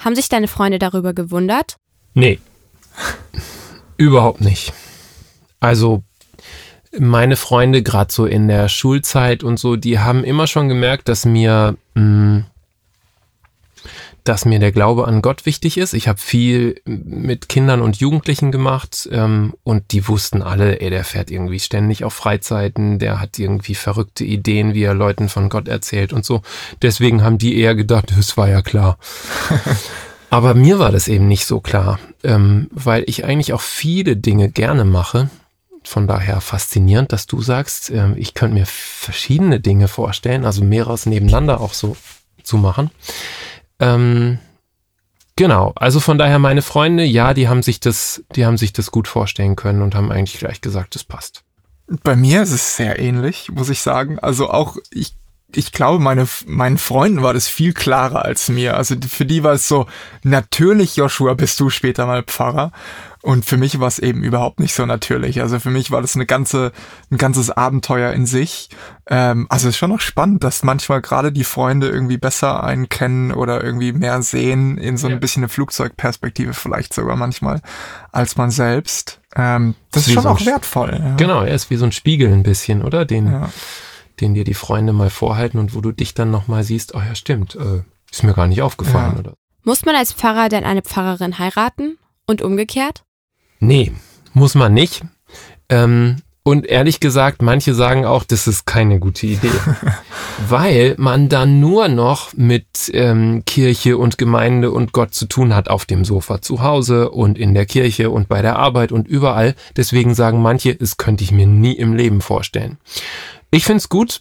Haben 0.00 0.14
sich 0.14 0.28
deine 0.28 0.48
Freunde 0.48 0.78
darüber 0.78 1.12
gewundert? 1.12 1.76
Nee. 2.14 2.38
Überhaupt 3.96 4.40
nicht. 4.40 4.72
Also 5.60 6.02
meine 6.98 7.36
Freunde, 7.36 7.82
gerade 7.82 8.12
so 8.12 8.26
in 8.26 8.48
der 8.48 8.68
Schulzeit 8.68 9.44
und 9.44 9.58
so, 9.58 9.76
die 9.76 9.98
haben 9.98 10.24
immer 10.24 10.46
schon 10.46 10.68
gemerkt, 10.68 11.08
dass 11.08 11.24
mir, 11.24 11.76
mh, 11.94 12.44
dass 14.24 14.44
mir 14.44 14.58
der 14.58 14.72
Glaube 14.72 15.06
an 15.06 15.22
Gott 15.22 15.46
wichtig 15.46 15.78
ist. 15.78 15.94
Ich 15.94 16.08
habe 16.08 16.18
viel 16.18 16.80
mit 16.84 17.48
Kindern 17.48 17.80
und 17.80 17.96
Jugendlichen 17.96 18.52
gemacht 18.52 19.08
ähm, 19.12 19.54
und 19.62 19.92
die 19.92 20.06
wussten 20.08 20.42
alle, 20.42 20.80
ey, 20.80 20.90
der 20.90 21.04
fährt 21.04 21.30
irgendwie 21.30 21.60
ständig 21.60 22.04
auf 22.04 22.14
Freizeiten, 22.14 22.98
der 22.98 23.20
hat 23.20 23.38
irgendwie 23.38 23.74
verrückte 23.74 24.24
Ideen, 24.24 24.74
wie 24.74 24.82
er 24.82 24.94
Leuten 24.94 25.28
von 25.28 25.48
Gott 25.48 25.68
erzählt 25.68 26.12
und 26.12 26.24
so. 26.24 26.42
Deswegen 26.82 27.22
haben 27.22 27.38
die 27.38 27.58
eher 27.58 27.74
gedacht, 27.74 28.12
das 28.16 28.36
war 28.36 28.48
ja 28.48 28.62
klar. 28.62 28.98
Aber 30.30 30.54
mir 30.54 30.78
war 30.78 30.92
das 30.92 31.08
eben 31.08 31.26
nicht 31.26 31.44
so 31.44 31.60
klar, 31.60 31.98
ähm, 32.22 32.68
weil 32.70 33.02
ich 33.06 33.24
eigentlich 33.24 33.52
auch 33.52 33.60
viele 33.60 34.16
Dinge 34.16 34.48
gerne 34.48 34.84
mache. 34.84 35.28
Von 35.82 36.06
daher 36.06 36.40
faszinierend, 36.40 37.12
dass 37.12 37.26
du 37.26 37.42
sagst, 37.42 37.90
äh, 37.90 38.12
ich 38.14 38.34
könnte 38.34 38.54
mir 38.54 38.66
verschiedene 38.66 39.58
Dinge 39.58 39.88
vorstellen, 39.88 40.44
also 40.44 40.62
mehreres 40.62 41.06
nebeneinander 41.06 41.60
auch 41.60 41.72
so 41.72 41.96
zu 42.44 42.58
machen. 42.58 42.90
Ähm, 43.80 44.38
genau, 45.36 45.72
also 45.76 46.00
von 46.00 46.18
daher 46.18 46.38
meine 46.38 46.62
Freunde, 46.62 47.04
ja, 47.04 47.34
die 47.34 47.48
haben 47.48 47.62
sich 47.62 47.80
das, 47.80 48.22
die 48.36 48.46
haben 48.46 48.58
sich 48.58 48.72
das 48.72 48.90
gut 48.90 49.08
vorstellen 49.08 49.56
können 49.56 49.82
und 49.82 49.94
haben 49.94 50.12
eigentlich 50.12 50.38
gleich 50.38 50.60
gesagt, 50.60 50.94
das 50.94 51.04
passt. 51.04 51.42
Bei 52.04 52.14
mir 52.14 52.42
ist 52.42 52.52
es 52.52 52.76
sehr 52.76 53.00
ähnlich, 53.00 53.50
muss 53.50 53.68
ich 53.68 53.80
sagen. 53.80 54.18
Also 54.20 54.48
auch 54.50 54.76
ich 54.92 55.16
ich 55.54 55.72
glaube, 55.72 56.02
meine, 56.02 56.26
meinen 56.46 56.78
Freunden 56.78 57.22
war 57.22 57.34
das 57.34 57.48
viel 57.48 57.72
klarer 57.72 58.24
als 58.24 58.48
mir. 58.48 58.76
Also 58.76 58.96
für 59.08 59.24
die 59.24 59.42
war 59.42 59.52
es 59.52 59.68
so, 59.68 59.86
natürlich, 60.22 60.96
Joshua, 60.96 61.34
bist 61.34 61.58
du 61.60 61.70
später 61.70 62.06
mal 62.06 62.22
Pfarrer. 62.22 62.72
Und 63.22 63.44
für 63.44 63.58
mich 63.58 63.78
war 63.78 63.88
es 63.88 63.98
eben 63.98 64.22
überhaupt 64.22 64.60
nicht 64.60 64.72
so 64.72 64.86
natürlich. 64.86 65.42
Also 65.42 65.60
für 65.60 65.68
mich 65.68 65.90
war 65.90 66.00
das 66.00 66.14
eine 66.14 66.24
ganze, 66.24 66.72
ein 67.10 67.18
ganzes 67.18 67.50
Abenteuer 67.50 68.12
in 68.12 68.24
sich. 68.24 68.70
Ähm, 69.06 69.46
also 69.50 69.68
es 69.68 69.74
ist 69.74 69.78
schon 69.78 69.90
noch 69.90 70.00
spannend, 70.00 70.42
dass 70.42 70.62
manchmal 70.62 71.02
gerade 71.02 71.30
die 71.30 71.44
Freunde 71.44 71.88
irgendwie 71.90 72.16
besser 72.16 72.64
einen 72.64 72.88
kennen 72.88 73.30
oder 73.32 73.62
irgendwie 73.62 73.92
mehr 73.92 74.22
sehen 74.22 74.78
in 74.78 74.96
so 74.96 75.06
ein 75.06 75.14
ja. 75.14 75.18
bisschen 75.18 75.42
eine 75.42 75.50
Flugzeugperspektive 75.50 76.54
vielleicht 76.54 76.94
sogar 76.94 77.16
manchmal 77.16 77.60
als 78.10 78.36
man 78.38 78.50
selbst. 78.50 79.20
Ähm, 79.36 79.74
das 79.90 80.04
ist, 80.04 80.08
ist 80.08 80.14
schon 80.14 80.22
so 80.22 80.28
auch 80.30 80.46
wertvoll. 80.46 80.98
Ja. 80.98 81.16
Genau, 81.16 81.42
er 81.42 81.54
ist 81.54 81.68
wie 81.68 81.76
so 81.76 81.84
ein 81.84 81.92
Spiegel 81.92 82.32
ein 82.32 82.42
bisschen, 82.42 82.82
oder? 82.82 83.04
Den, 83.04 83.30
ja 83.30 83.50
den 84.20 84.34
dir 84.34 84.44
die 84.44 84.54
Freunde 84.54 84.92
mal 84.92 85.10
vorhalten 85.10 85.58
und 85.58 85.74
wo 85.74 85.80
du 85.80 85.92
dich 85.92 86.14
dann 86.14 86.30
nochmal 86.30 86.64
siehst, 86.64 86.94
oh 86.94 87.00
ja, 87.00 87.14
stimmt, 87.14 87.56
äh, 87.56 87.82
ist 88.10 88.22
mir 88.22 88.34
gar 88.34 88.46
nicht 88.46 88.62
aufgefallen, 88.62 89.12
ja. 89.14 89.18
oder? 89.20 89.34
Muss 89.62 89.84
man 89.84 89.94
als 89.94 90.12
Pfarrer 90.12 90.48
denn 90.48 90.64
eine 90.64 90.82
Pfarrerin 90.82 91.38
heiraten 91.38 91.98
und 92.26 92.42
umgekehrt? 92.42 93.04
Nee, 93.58 93.92
muss 94.32 94.54
man 94.54 94.72
nicht. 94.72 95.02
Ähm, 95.68 96.16
und 96.42 96.66
ehrlich 96.66 97.00
gesagt, 97.00 97.42
manche 97.42 97.74
sagen 97.74 98.06
auch, 98.06 98.24
das 98.24 98.46
ist 98.46 98.64
keine 98.64 98.98
gute 98.98 99.26
Idee, 99.26 99.50
weil 100.48 100.94
man 100.96 101.28
dann 101.28 101.60
nur 101.60 101.88
noch 101.88 102.32
mit 102.34 102.90
ähm, 102.94 103.44
Kirche 103.44 103.98
und 103.98 104.16
Gemeinde 104.16 104.70
und 104.70 104.92
Gott 104.92 105.14
zu 105.14 105.26
tun 105.26 105.54
hat 105.54 105.68
auf 105.68 105.84
dem 105.84 106.04
Sofa 106.04 106.40
zu 106.40 106.62
Hause 106.62 107.10
und 107.10 107.38
in 107.38 107.52
der 107.52 107.66
Kirche 107.66 108.10
und 108.10 108.28
bei 108.28 108.40
der 108.40 108.58
Arbeit 108.58 108.90
und 108.90 109.06
überall. 109.06 109.54
Deswegen 109.76 110.14
sagen 110.14 110.40
manche, 110.40 110.70
es 110.70 110.96
könnte 110.96 111.24
ich 111.24 111.30
mir 111.30 111.46
nie 111.46 111.74
im 111.74 111.92
Leben 111.92 112.22
vorstellen. 112.22 112.78
Ich 113.50 113.64
find's 113.64 113.88
gut. 113.88 114.20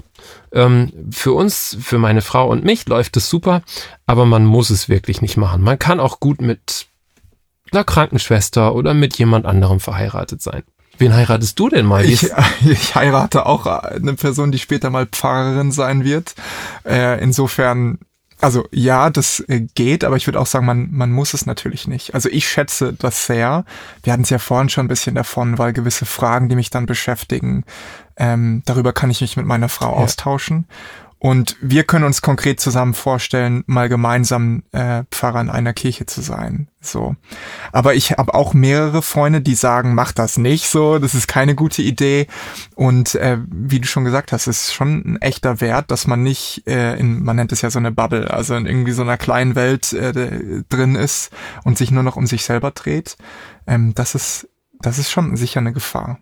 Ähm, 0.51 0.91
für 1.11 1.33
uns, 1.33 1.77
für 1.81 1.99
meine 1.99 2.21
Frau 2.21 2.49
und 2.49 2.63
mich 2.63 2.87
läuft 2.87 3.15
es 3.17 3.29
super, 3.29 3.61
aber 4.05 4.25
man 4.25 4.45
muss 4.45 4.69
es 4.69 4.89
wirklich 4.89 5.21
nicht 5.21 5.37
machen. 5.37 5.61
Man 5.61 5.77
kann 5.79 5.99
auch 5.99 6.19
gut 6.19 6.41
mit 6.41 6.87
einer 7.71 7.83
Krankenschwester 7.83 8.73
oder 8.73 8.93
mit 8.93 9.17
jemand 9.17 9.45
anderem 9.45 9.79
verheiratet 9.79 10.41
sein. 10.41 10.63
Wen 10.97 11.13
heiratest 11.13 11.57
du 11.57 11.69
denn 11.69 11.85
mal? 11.85 12.03
Ich, 12.03 12.29
ich, 12.65 12.95
heirate 12.95 13.45
auch 13.45 13.65
eine 13.65 14.15
Person, 14.15 14.51
die 14.51 14.59
später 14.59 14.89
mal 14.89 15.05
Pfarrerin 15.05 15.71
sein 15.71 16.03
wird. 16.03 16.35
Äh, 16.83 17.21
insofern 17.23 17.99
also 18.41 18.67
ja, 18.71 19.09
das 19.09 19.41
äh, 19.47 19.61
geht, 19.75 20.03
aber 20.03 20.15
ich 20.15 20.25
würde 20.25 20.39
auch 20.39 20.45
sagen, 20.45 20.65
man, 20.65 20.89
man 20.91 21.11
muss 21.11 21.33
es 21.33 21.45
natürlich 21.45 21.87
nicht. 21.87 22.13
Also 22.13 22.29
ich 22.29 22.47
schätze 22.47 22.93
das 22.93 23.25
sehr. 23.25 23.65
Wir 24.03 24.13
hatten 24.13 24.23
es 24.23 24.29
ja 24.29 24.39
vorhin 24.39 24.69
schon 24.69 24.85
ein 24.85 24.89
bisschen 24.89 25.15
davon, 25.15 25.57
weil 25.57 25.73
gewisse 25.73 26.05
Fragen, 26.05 26.47
die 26.47 26.55
mich 26.55 26.69
dann 26.69 26.85
beschäftigen, 26.85 27.65
ähm, 28.15 28.63
darüber 28.65 28.93
kann 28.93 29.09
ich 29.09 29.21
mich 29.21 29.35
mit 29.35 29.45
meiner 29.45 29.69
Frau 29.69 29.91
ja. 29.91 29.97
austauschen. 29.97 30.67
Und 31.19 31.57
wir 31.59 31.83
können 31.83 32.05
uns 32.05 32.21
konkret 32.21 32.61
zusammen 32.61 32.93
vorstellen, 32.93 33.63
mal 33.67 33.89
gemeinsam 33.89 34.63
äh, 34.71 35.03
Pfarrer 35.11 35.41
in 35.41 35.49
einer 35.49 35.73
Kirche 35.73 36.05
zu 36.05 36.21
sein. 36.21 36.69
So. 36.79 37.17
Aber 37.73 37.93
ich 37.93 38.11
habe 38.11 38.33
auch 38.33 38.53
mehrere 38.53 39.01
Freunde, 39.01 39.41
die 39.41 39.55
sagen, 39.55 39.95
mach 39.95 40.13
das 40.13 40.37
nicht 40.37 40.69
so, 40.69 40.97
das 40.97 41.15
ist 41.15 41.27
keine 41.27 41.55
gute 41.55 41.81
Idee. 41.81 42.27
Und 42.75 43.15
äh, 43.15 43.37
wie 43.49 43.81
du 43.81 43.87
schon 43.87 44.05
gesagt 44.05 44.31
hast, 44.31 44.47
ist 44.47 44.73
schon 44.73 45.03
ein 45.05 45.21
echter 45.21 45.59
Wert, 45.59 45.91
dass 45.91 46.07
man 46.07 46.23
nicht 46.23 46.63
äh, 46.67 46.95
in, 46.97 47.21
man 47.21 47.35
nennt 47.35 47.51
es 47.51 47.61
ja 47.61 47.69
so 47.69 47.79
eine 47.79 47.91
Bubble, 47.91 48.31
also 48.31 48.55
in 48.55 48.65
irgendwie 48.65 48.93
so 48.93 49.01
einer 49.01 49.17
kleinen 49.17 49.55
Welt 49.55 49.91
äh, 49.91 50.63
drin 50.69 50.95
ist 50.95 51.31
und 51.65 51.77
sich 51.77 51.91
nur 51.91 52.03
noch 52.03 52.15
um 52.15 52.27
sich 52.27 52.45
selber 52.45 52.71
dreht. 52.71 53.17
Ähm, 53.67 53.93
das 53.93 54.15
ist, 54.15 54.47
das 54.79 54.99
ist 54.99 55.11
schon 55.11 55.35
sicher 55.35 55.59
eine 55.59 55.73
Gefahr. 55.73 56.19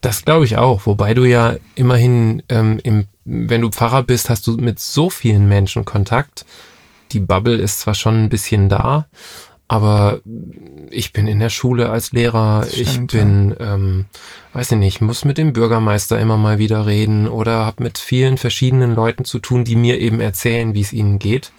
Das 0.00 0.24
glaube 0.24 0.44
ich 0.44 0.56
auch, 0.56 0.86
wobei 0.86 1.14
du 1.14 1.24
ja 1.24 1.56
immerhin, 1.74 2.42
ähm, 2.48 2.80
im, 2.82 3.06
wenn 3.24 3.60
du 3.60 3.70
Pfarrer 3.70 4.02
bist, 4.02 4.30
hast 4.30 4.46
du 4.46 4.56
mit 4.56 4.78
so 4.78 5.10
vielen 5.10 5.48
Menschen 5.48 5.84
Kontakt. 5.84 6.46
Die 7.12 7.20
Bubble 7.20 7.56
ist 7.56 7.80
zwar 7.80 7.94
schon 7.94 8.24
ein 8.24 8.28
bisschen 8.28 8.68
da, 8.68 9.06
aber 9.66 10.20
ich 10.90 11.12
bin 11.12 11.26
in 11.26 11.38
der 11.38 11.50
Schule 11.50 11.90
als 11.90 12.12
Lehrer, 12.12 12.64
Stimmt, 12.66 12.80
ich 12.80 13.06
bin, 13.18 13.56
ja. 13.58 13.74
ähm, 13.74 14.06
weiß 14.54 14.72
ich 14.72 14.78
nicht, 14.78 15.00
muss 15.02 15.26
mit 15.26 15.36
dem 15.36 15.52
Bürgermeister 15.52 16.18
immer 16.18 16.38
mal 16.38 16.58
wieder 16.58 16.86
reden 16.86 17.28
oder 17.28 17.66
habe 17.66 17.82
mit 17.82 17.98
vielen 17.98 18.38
verschiedenen 18.38 18.94
Leuten 18.94 19.26
zu 19.26 19.38
tun, 19.38 19.64
die 19.64 19.76
mir 19.76 20.00
eben 20.00 20.20
erzählen, 20.20 20.74
wie 20.74 20.80
es 20.80 20.94
ihnen 20.94 21.18
geht. 21.18 21.52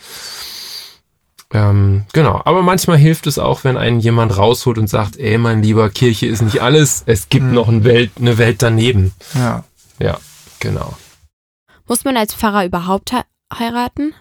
Ähm, 1.51 2.06
genau, 2.13 2.41
aber 2.46 2.62
manchmal 2.62 2.98
hilft 2.98 3.25
es 3.25 3.39
auch, 3.39 3.63
wenn 3.63 3.75
einen 3.75 4.00
jemand 4.00 4.38
rausholt 4.38 4.77
und 4.77 4.88
sagt, 4.88 5.18
ey, 5.18 5.38
mein 5.38 5.63
lieber, 5.63 5.89
Kirche 5.89 6.27
ist 6.27 6.41
nicht 6.41 6.62
alles, 6.62 7.03
es 7.08 7.29
gibt 7.29 7.46
hm. 7.46 7.53
noch 7.53 7.68
eine 7.68 7.84
Welt, 7.84 8.12
eine 8.20 8.38
Welt 8.38 8.62
daneben. 8.62 9.13
Ja. 9.34 9.63
Ja, 9.98 10.18
genau. 10.60 10.96
Muss 11.88 12.06
man 12.06 12.18
als 12.18 12.36
Pfarrer 12.36 12.65
überhaupt 12.65 13.12
he 13.12 13.22
heiraten? 13.58 14.13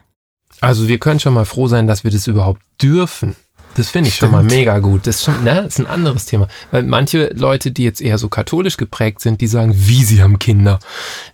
Also 0.60 0.88
wir 0.88 0.98
können 0.98 1.20
schon 1.20 1.34
mal 1.34 1.44
froh 1.44 1.68
sein, 1.68 1.86
dass 1.86 2.02
wir 2.02 2.10
das 2.10 2.26
überhaupt 2.26 2.62
dürfen. 2.82 3.36
Das 3.78 3.90
finde 3.90 4.08
ich 4.08 4.16
Stimmt. 4.16 4.32
schon 4.32 4.44
mal 4.44 4.44
mega 4.44 4.80
gut. 4.80 5.06
Das 5.06 5.16
ist 5.16 5.24
schon, 5.24 5.44
ne, 5.44 5.54
das 5.54 5.74
ist 5.74 5.78
ein 5.78 5.86
anderes 5.86 6.26
Thema. 6.26 6.48
Weil 6.72 6.82
manche 6.82 7.28
Leute, 7.34 7.70
die 7.70 7.84
jetzt 7.84 8.00
eher 8.00 8.18
so 8.18 8.28
katholisch 8.28 8.76
geprägt 8.76 9.20
sind, 9.20 9.40
die 9.40 9.46
sagen, 9.46 9.72
wie 9.72 10.02
sie 10.02 10.20
haben 10.20 10.40
Kinder. 10.40 10.80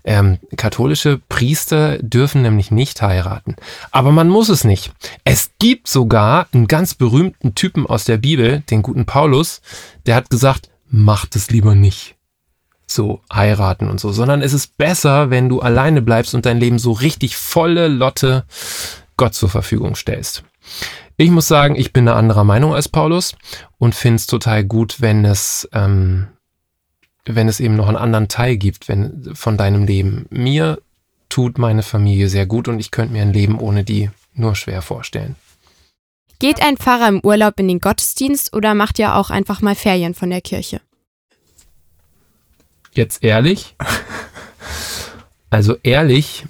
Ähm, 0.04 0.38
katholische 0.56 1.18
Priester 1.30 1.96
dürfen 2.02 2.42
nämlich 2.42 2.70
nicht 2.70 3.00
heiraten. 3.00 3.56
Aber 3.92 4.12
man 4.12 4.28
muss 4.28 4.50
es 4.50 4.62
nicht. 4.62 4.92
Es 5.24 5.52
gibt 5.58 5.88
sogar 5.88 6.46
einen 6.52 6.66
ganz 6.66 6.94
berühmten 6.94 7.54
Typen 7.54 7.86
aus 7.86 8.04
der 8.04 8.18
Bibel, 8.18 8.62
den 8.68 8.82
guten 8.82 9.06
Paulus, 9.06 9.62
der 10.04 10.14
hat 10.14 10.28
gesagt, 10.28 10.68
macht 10.90 11.36
es 11.36 11.50
lieber 11.50 11.74
nicht 11.74 12.14
so 12.86 13.22
heiraten 13.32 13.88
und 13.88 14.00
so, 14.00 14.12
sondern 14.12 14.42
es 14.42 14.52
ist 14.52 14.76
besser, 14.76 15.30
wenn 15.30 15.48
du 15.48 15.60
alleine 15.60 16.02
bleibst 16.02 16.34
und 16.34 16.44
dein 16.44 16.60
Leben 16.60 16.78
so 16.78 16.92
richtig 16.92 17.38
volle 17.38 17.88
Lotte 17.88 18.44
Gott 19.16 19.34
zur 19.34 19.48
Verfügung 19.48 19.94
stellst. 19.94 20.44
Ich 21.16 21.30
muss 21.30 21.46
sagen, 21.46 21.76
ich 21.76 21.92
bin 21.92 22.08
eine 22.08 22.16
anderer 22.16 22.44
Meinung 22.44 22.74
als 22.74 22.88
Paulus 22.88 23.36
und 23.78 23.94
finde 23.94 24.16
es 24.16 24.26
total 24.26 24.64
gut, 24.64 25.00
wenn 25.00 25.24
es, 25.24 25.68
ähm, 25.72 26.28
wenn 27.24 27.48
es 27.48 27.60
eben 27.60 27.76
noch 27.76 27.88
einen 27.88 27.96
anderen 27.96 28.28
Teil 28.28 28.56
gibt 28.56 28.88
wenn, 28.88 29.34
von 29.34 29.56
deinem 29.56 29.84
Leben. 29.84 30.26
Mir 30.30 30.80
tut 31.28 31.58
meine 31.58 31.82
Familie 31.82 32.28
sehr 32.28 32.46
gut 32.46 32.68
und 32.68 32.80
ich 32.80 32.90
könnte 32.90 33.12
mir 33.12 33.22
ein 33.22 33.32
Leben 33.32 33.58
ohne 33.58 33.84
die 33.84 34.10
nur 34.34 34.56
schwer 34.56 34.82
vorstellen. 34.82 35.36
Geht 36.40 36.60
ein 36.60 36.76
Pfarrer 36.76 37.08
im 37.08 37.20
Urlaub 37.20 37.60
in 37.60 37.68
den 37.68 37.78
Gottesdienst 37.78 38.52
oder 38.52 38.74
macht 38.74 38.98
ihr 38.98 39.14
auch 39.14 39.30
einfach 39.30 39.62
mal 39.62 39.76
Ferien 39.76 40.14
von 40.14 40.30
der 40.30 40.40
Kirche? 40.40 40.80
Jetzt 42.92 43.22
ehrlich? 43.22 43.76
Also 45.50 45.76
ehrlich, 45.84 46.46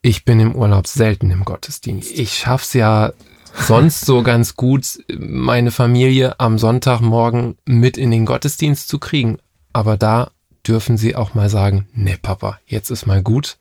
ich 0.00 0.24
bin 0.24 0.38
im 0.38 0.54
Urlaub 0.54 0.86
selten 0.86 1.32
im 1.32 1.44
Gottesdienst. 1.44 2.12
Ich 2.12 2.34
schaff's 2.34 2.72
ja 2.72 3.12
sonst 3.56 4.04
so 4.04 4.22
ganz 4.22 4.56
gut, 4.56 4.98
meine 5.16 5.70
Familie 5.70 6.38
am 6.40 6.58
Sonntagmorgen 6.58 7.56
mit 7.64 7.96
in 7.96 8.10
den 8.10 8.26
Gottesdienst 8.26 8.88
zu 8.88 8.98
kriegen. 8.98 9.38
Aber 9.72 9.96
da 9.96 10.30
dürfen 10.66 10.96
sie 10.96 11.16
auch 11.16 11.34
mal 11.34 11.48
sagen, 11.48 11.88
ne 11.92 12.16
Papa, 12.20 12.58
jetzt 12.66 12.90
ist 12.90 13.06
mal 13.06 13.22
gut, 13.22 13.58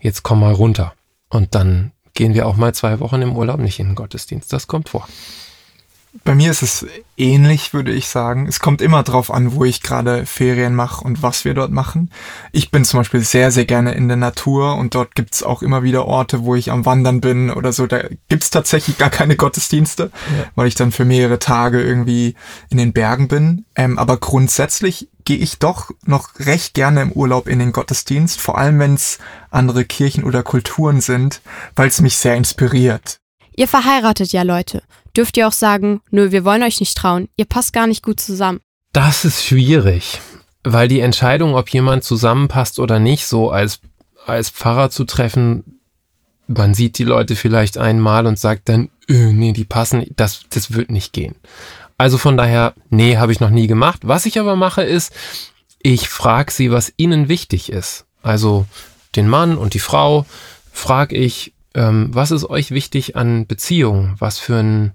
jetzt 0.00 0.22
komm 0.22 0.40
mal 0.40 0.52
runter. 0.52 0.94
Und 1.28 1.54
dann 1.54 1.92
gehen 2.14 2.34
wir 2.34 2.46
auch 2.46 2.56
mal 2.56 2.74
zwei 2.74 3.00
Wochen 3.00 3.22
im 3.22 3.36
Urlaub 3.36 3.60
nicht 3.60 3.78
in 3.78 3.88
den 3.88 3.94
Gottesdienst. 3.94 4.52
Das 4.52 4.66
kommt 4.66 4.90
vor. 4.90 5.08
Bei 6.24 6.34
mir 6.34 6.50
ist 6.50 6.62
es 6.62 6.86
ähnlich, 7.16 7.72
würde 7.72 7.90
ich 7.90 8.06
sagen. 8.06 8.46
Es 8.46 8.60
kommt 8.60 8.82
immer 8.82 9.02
drauf 9.02 9.32
an, 9.32 9.54
wo 9.54 9.64
ich 9.64 9.80
gerade 9.80 10.26
Ferien 10.26 10.74
mache 10.74 11.02
und 11.02 11.22
was 11.22 11.46
wir 11.46 11.54
dort 11.54 11.70
machen. 11.70 12.10
Ich 12.52 12.70
bin 12.70 12.84
zum 12.84 13.00
Beispiel 13.00 13.20
sehr, 13.20 13.50
sehr 13.50 13.64
gerne 13.64 13.92
in 13.92 14.08
der 14.08 14.18
Natur 14.18 14.76
und 14.76 14.94
dort 14.94 15.14
gibt's 15.14 15.42
auch 15.42 15.62
immer 15.62 15.82
wieder 15.82 16.04
Orte, 16.04 16.44
wo 16.44 16.54
ich 16.54 16.70
am 16.70 16.84
Wandern 16.84 17.22
bin 17.22 17.50
oder 17.50 17.72
so. 17.72 17.86
Da 17.86 18.04
gibt's 18.28 18.50
tatsächlich 18.50 18.98
gar 18.98 19.08
keine 19.08 19.36
Gottesdienste, 19.36 20.10
ja. 20.12 20.44
weil 20.54 20.68
ich 20.68 20.74
dann 20.74 20.92
für 20.92 21.06
mehrere 21.06 21.38
Tage 21.38 21.82
irgendwie 21.82 22.34
in 22.68 22.76
den 22.76 22.92
Bergen 22.92 23.28
bin. 23.28 23.64
Ähm, 23.74 23.98
aber 23.98 24.18
grundsätzlich 24.18 25.08
gehe 25.24 25.38
ich 25.38 25.60
doch 25.60 25.90
noch 26.04 26.28
recht 26.40 26.74
gerne 26.74 27.00
im 27.00 27.12
Urlaub 27.12 27.48
in 27.48 27.58
den 27.58 27.72
Gottesdienst, 27.72 28.38
vor 28.38 28.58
allem 28.58 28.78
wenn 28.78 28.94
es 28.94 29.18
andere 29.50 29.86
Kirchen 29.86 30.24
oder 30.24 30.42
Kulturen 30.42 31.00
sind, 31.00 31.40
weil 31.74 31.88
es 31.88 32.02
mich 32.02 32.18
sehr 32.18 32.36
inspiriert. 32.36 33.18
Ihr 33.54 33.68
verheiratet 33.68 34.32
ja 34.32 34.42
Leute. 34.42 34.82
Dürft 35.16 35.36
ihr 35.36 35.46
auch 35.48 35.52
sagen, 35.52 36.00
nö, 36.10 36.30
wir 36.30 36.44
wollen 36.44 36.62
euch 36.62 36.80
nicht 36.80 36.96
trauen. 36.96 37.28
Ihr 37.36 37.44
passt 37.44 37.72
gar 37.72 37.86
nicht 37.86 38.02
gut 38.02 38.20
zusammen. 38.20 38.60
Das 38.92 39.24
ist 39.24 39.44
schwierig, 39.44 40.20
weil 40.64 40.88
die 40.88 41.00
Entscheidung, 41.00 41.54
ob 41.54 41.68
jemand 41.70 42.04
zusammenpasst 42.04 42.78
oder 42.78 42.98
nicht, 42.98 43.26
so 43.26 43.50
als, 43.50 43.80
als 44.26 44.50
Pfarrer 44.50 44.90
zu 44.90 45.04
treffen, 45.04 45.80
man 46.46 46.74
sieht 46.74 46.98
die 46.98 47.04
Leute 47.04 47.36
vielleicht 47.36 47.78
einmal 47.78 48.26
und 48.26 48.38
sagt 48.38 48.68
dann, 48.68 48.90
öh, 49.08 49.32
nee, 49.32 49.52
die 49.52 49.64
passen, 49.64 50.04
das, 50.16 50.42
das 50.50 50.74
wird 50.74 50.90
nicht 50.90 51.12
gehen. 51.12 51.36
Also 51.98 52.18
von 52.18 52.36
daher, 52.36 52.74
nee, 52.90 53.16
habe 53.16 53.32
ich 53.32 53.40
noch 53.40 53.50
nie 53.50 53.66
gemacht. 53.66 54.00
Was 54.04 54.26
ich 54.26 54.38
aber 54.38 54.56
mache, 54.56 54.82
ist, 54.82 55.12
ich 55.82 56.08
frage 56.08 56.52
sie, 56.52 56.70
was 56.70 56.92
ihnen 56.96 57.28
wichtig 57.28 57.70
ist. 57.70 58.06
Also 58.22 58.66
den 59.16 59.28
Mann 59.28 59.56
und 59.56 59.74
die 59.74 59.78
Frau 59.78 60.26
frage 60.72 61.16
ich, 61.16 61.54
ähm, 61.74 62.10
was 62.12 62.30
ist 62.30 62.48
euch 62.48 62.70
wichtig 62.70 63.16
an 63.16 63.46
Beziehungen? 63.46 64.16
Was 64.18 64.38
für 64.38 64.56
ein, 64.56 64.92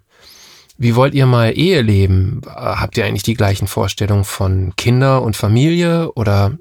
wie 0.77 0.95
wollt 0.95 1.13
ihr 1.13 1.25
mal 1.25 1.57
Ehe 1.57 1.81
leben? 1.81 2.41
Habt 2.45 2.97
ihr 2.97 3.05
eigentlich 3.05 3.23
die 3.23 3.33
gleichen 3.33 3.67
Vorstellungen 3.67 4.23
von 4.23 4.75
Kinder 4.75 5.21
und 5.21 5.35
Familie 5.35 6.11
oder 6.13 6.57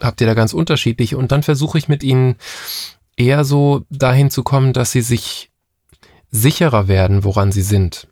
habt 0.00 0.20
ihr 0.20 0.26
da 0.26 0.34
ganz 0.34 0.52
unterschiedliche? 0.52 1.18
Und 1.18 1.30
dann 1.32 1.42
versuche 1.42 1.78
ich 1.78 1.88
mit 1.88 2.02
ihnen 2.02 2.36
eher 3.16 3.44
so 3.44 3.84
dahin 3.90 4.30
zu 4.30 4.42
kommen, 4.42 4.72
dass 4.72 4.92
sie 4.92 5.02
sich 5.02 5.50
sicherer 6.30 6.88
werden, 6.88 7.24
woran 7.24 7.52
sie 7.52 7.62
sind. 7.62 8.08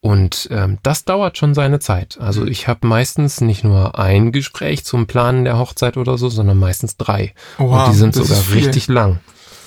Und 0.00 0.48
ähm, 0.52 0.78
das 0.82 1.04
dauert 1.04 1.38
schon 1.38 1.54
seine 1.54 1.80
Zeit. 1.80 2.18
Also 2.20 2.42
mhm. 2.42 2.48
ich 2.48 2.68
habe 2.68 2.86
meistens 2.86 3.40
nicht 3.40 3.64
nur 3.64 3.98
ein 3.98 4.30
Gespräch 4.30 4.84
zum 4.84 5.06
Planen 5.06 5.44
der 5.44 5.58
Hochzeit 5.58 5.96
oder 5.96 6.18
so, 6.18 6.28
sondern 6.28 6.58
meistens 6.58 6.96
drei. 6.96 7.34
Wow, 7.56 7.86
Und 7.86 7.92
die 7.92 7.98
sind 7.98 8.14
sogar 8.14 8.38
richtig 8.52 8.88
lang. 8.88 9.20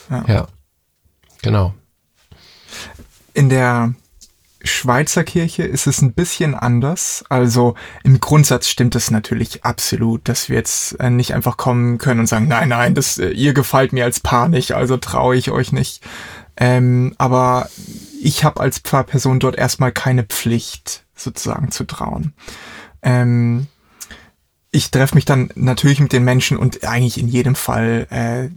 Ja. 0.09 0.23
ja, 0.27 0.47
genau. 1.41 1.73
In 3.33 3.49
der 3.49 3.93
Schweizer 4.63 5.23
Kirche 5.23 5.63
ist 5.63 5.87
es 5.87 6.01
ein 6.01 6.13
bisschen 6.13 6.55
anders. 6.55 7.23
Also 7.29 7.75
im 8.03 8.19
Grundsatz 8.19 8.67
stimmt 8.67 8.95
es 8.95 9.11
natürlich 9.11 9.63
absolut, 9.63 10.27
dass 10.27 10.49
wir 10.49 10.57
jetzt 10.57 10.99
äh, 10.99 11.09
nicht 11.09 11.33
einfach 11.33 11.57
kommen 11.57 11.97
können 11.97 12.21
und 12.21 12.27
sagen, 12.27 12.47
nein, 12.47 12.69
nein, 12.69 12.95
das, 12.95 13.17
äh, 13.17 13.29
ihr 13.29 13.53
gefällt 13.53 13.93
mir 13.93 14.05
als 14.05 14.19
Paar 14.19 14.49
nicht, 14.49 14.73
also 14.73 14.97
traue 14.97 15.35
ich 15.35 15.51
euch 15.51 15.71
nicht. 15.71 16.03
Ähm, 16.57 17.15
aber 17.17 17.69
ich 18.21 18.43
habe 18.43 18.59
als 18.59 18.79
Pfarrperson 18.79 19.39
dort 19.39 19.55
erstmal 19.55 19.91
keine 19.91 20.23
Pflicht, 20.23 21.05
sozusagen 21.15 21.71
zu 21.71 21.85
trauen. 21.85 22.33
Ähm, 23.01 23.67
ich 24.71 24.91
treffe 24.91 25.15
mich 25.15 25.25
dann 25.25 25.49
natürlich 25.55 25.99
mit 25.99 26.13
den 26.13 26.23
Menschen 26.23 26.57
und 26.57 26.85
eigentlich 26.85 27.19
in 27.19 27.27
jedem 27.27 27.55
Fall 27.55 28.07
äh, 28.09 28.49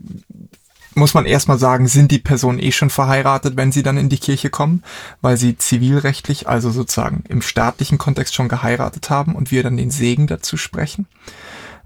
muss 0.95 1.13
man 1.13 1.25
erstmal 1.25 1.59
sagen, 1.59 1.87
sind 1.87 2.11
die 2.11 2.19
Personen 2.19 2.59
eh 2.59 2.71
schon 2.71 2.89
verheiratet, 2.89 3.57
wenn 3.57 3.71
sie 3.71 3.83
dann 3.83 3.97
in 3.97 4.09
die 4.09 4.17
Kirche 4.17 4.49
kommen, 4.49 4.83
weil 5.21 5.37
sie 5.37 5.57
zivilrechtlich, 5.57 6.47
also 6.47 6.71
sozusagen 6.71 7.23
im 7.27 7.41
staatlichen 7.41 7.97
Kontext 7.97 8.33
schon 8.33 8.49
geheiratet 8.49 9.09
haben 9.09 9.35
und 9.35 9.51
wir 9.51 9.63
dann 9.63 9.77
den 9.77 9.91
Segen 9.91 10.27
dazu 10.27 10.57
sprechen. 10.57 11.07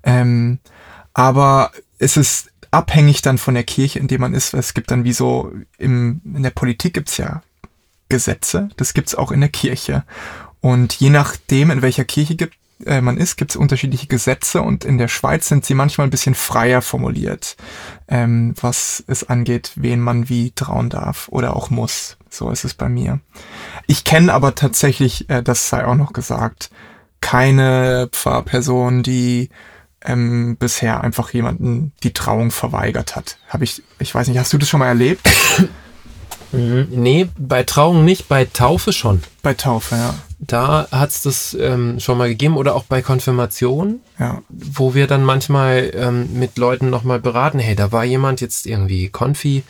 Ähm, 0.04 0.60
aber 1.14 1.72
es 1.98 2.18
ist 2.18 2.52
abhängig 2.72 3.22
dann 3.22 3.38
von 3.38 3.56
der 3.56 3.64
Kirche, 3.64 4.00
in 4.00 4.08
der 4.08 4.20
man 4.20 4.34
ist. 4.34 4.54
Es 4.54 4.74
gibt 4.74 4.92
dann 4.92 5.04
wie 5.04 5.14
so, 5.14 5.52
im, 5.78 6.22
in 6.24 6.44
der 6.44 6.52
Politik 6.52 6.94
gibt's 6.94 7.18
ja 7.18 7.42
Gesetze, 8.10 8.70
das 8.78 8.94
gibt's 8.94 9.16
auch 9.16 9.32
in 9.32 9.40
der 9.40 9.50
Kirche. 9.50 10.04
Und 10.62 10.94
je 10.94 11.10
nachdem, 11.10 11.72
in 11.72 11.82
welcher 11.82 12.06
Kirche 12.06 12.36
gibt, 12.36 12.59
äh, 12.86 13.02
man 13.02 13.18
ist, 13.18 13.36
gibt 13.36 13.52
es 13.52 13.58
unterschiedliche 13.58 14.08
Gesetze 14.08 14.62
und 14.62 14.86
in 14.86 14.98
der 14.98 15.08
Schweiz 15.08 15.48
sind 15.48 15.66
sie 15.66 15.74
manchmal 15.74 16.08
ein 16.08 16.12
bisschen 16.12 16.36
freier 16.36 16.82
formuliert, 16.82 17.58
ähm, 18.08 18.54
was 18.60 19.04
es 19.08 19.28
angeht, 19.28 19.72
wen 19.76 20.00
man 20.00 20.30
wie 20.30 20.52
trauen 20.52 20.90
darf 20.90 21.28
oder 21.30 21.56
auch 21.56 21.70
muss. 21.70 22.18
So 22.30 22.52
ist 22.52 22.64
es 22.64 22.74
bei 22.74 22.90
mir. 22.90 23.20
Ich 23.88 24.04
kenne 24.04 24.34
aber 24.34 24.56
tatsächlich, 24.56 25.30
äh, 25.30 25.44
das 25.44 25.70
sei 25.70 25.86
auch 25.86 25.96
noch 25.96 26.14
gesagt, 26.14 26.70
keine 27.22 28.10
Pfarrperson, 28.12 29.04
die 29.04 29.50
ähm, 30.06 30.56
bisher 30.58 31.04
einfach 31.04 31.32
jemanden 31.34 31.92
die 32.04 32.14
Trauung 32.14 32.52
verweigert 32.52 33.16
hat. 33.16 33.38
Habe 33.50 33.66
ich, 33.66 33.84
ich 34.00 34.16
weiß 34.16 34.28
nicht, 34.28 34.38
hast 34.38 34.54
du 34.54 34.58
das 34.58 34.70
schon 34.70 34.80
mal 34.80 34.88
erlebt? 34.88 35.28
Mhm. 36.52 36.88
Nee, 36.92 37.28
bei 37.38 37.64
Trauung 37.64 38.06
nicht, 38.06 38.28
bei 38.28 38.46
Taufe 38.46 38.94
schon. 38.94 39.24
Bei 39.42 39.54
Taufe, 39.54 39.96
ja. 39.96 40.16
Da 40.40 40.88
hat's 40.92 41.22
das 41.22 41.56
ähm, 41.60 42.00
schon 42.00 42.18
mal 42.18 42.30
gegeben 42.30 42.56
oder 42.56 42.76
auch 42.76 42.86
bei 42.86 43.02
Konfirmation, 43.02 44.00
ja. 44.18 44.42
wo 44.50 44.94
wir 44.94 45.06
dann 45.06 45.24
manchmal 45.24 45.92
ähm, 45.94 46.40
mit 46.40 46.58
Leuten 46.58 46.90
nochmal 46.90 47.20
beraten, 47.20 47.60
hey, 47.60 47.76
da 47.76 47.92
war 47.92 48.06
jemand 48.06 48.40
jetzt 48.40 48.66
irgendwie 48.66 49.10
Konfi 49.10 49.64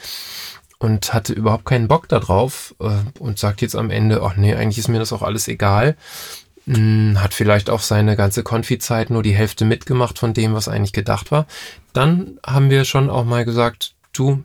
und 0.78 1.14
hatte 1.14 1.34
überhaupt 1.34 1.66
keinen 1.66 1.88
Bock 1.88 2.08
darauf 2.08 2.76
äh, 2.80 2.90
und 3.20 3.40
sagt 3.40 3.62
jetzt 3.62 3.76
am 3.76 3.90
Ende, 3.90 4.22
ach 4.22 4.36
nee, 4.36 4.54
eigentlich 4.54 4.78
ist 4.78 4.88
mir 4.88 5.00
das 5.00 5.12
auch 5.12 5.24
alles 5.24 5.48
egal. 5.48 5.98
Hm, 6.66 7.22
hat 7.22 7.34
vielleicht 7.34 7.70
auch 7.72 7.82
seine 7.82 8.16
ganze 8.16 8.44
Konfi-Zeit 8.44 9.10
nur 9.10 9.24
die 9.24 9.36
Hälfte 9.36 9.66
mitgemacht 9.66 10.20
von 10.20 10.36
dem, 10.36 10.54
was 10.54 10.68
eigentlich 10.68 10.94
gedacht 10.94 11.32
war. 11.32 11.48
Dann 11.94 12.40
haben 12.46 12.70
wir 12.70 12.86
schon 12.86 13.10
auch 13.10 13.26
mal 13.26 13.44
gesagt, 13.44 13.96
du, 14.14 14.44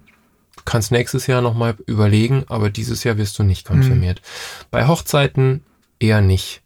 kannst 0.65 0.93
nächstes 0.93 1.27
Jahr 1.27 1.43
nochmal 1.43 1.77
überlegen, 1.87 2.45
aber 2.49 2.71
dieses 2.71 3.05
Jahr 3.05 3.19
wirst 3.19 3.39
du 3.39 3.43
nicht 3.43 3.67
konfirmiert. 3.67 4.21
Mhm. 4.23 4.67
Bei 4.71 4.87
Hochzeiten 4.87 5.65
eher 5.99 6.21
nicht. 6.21 6.63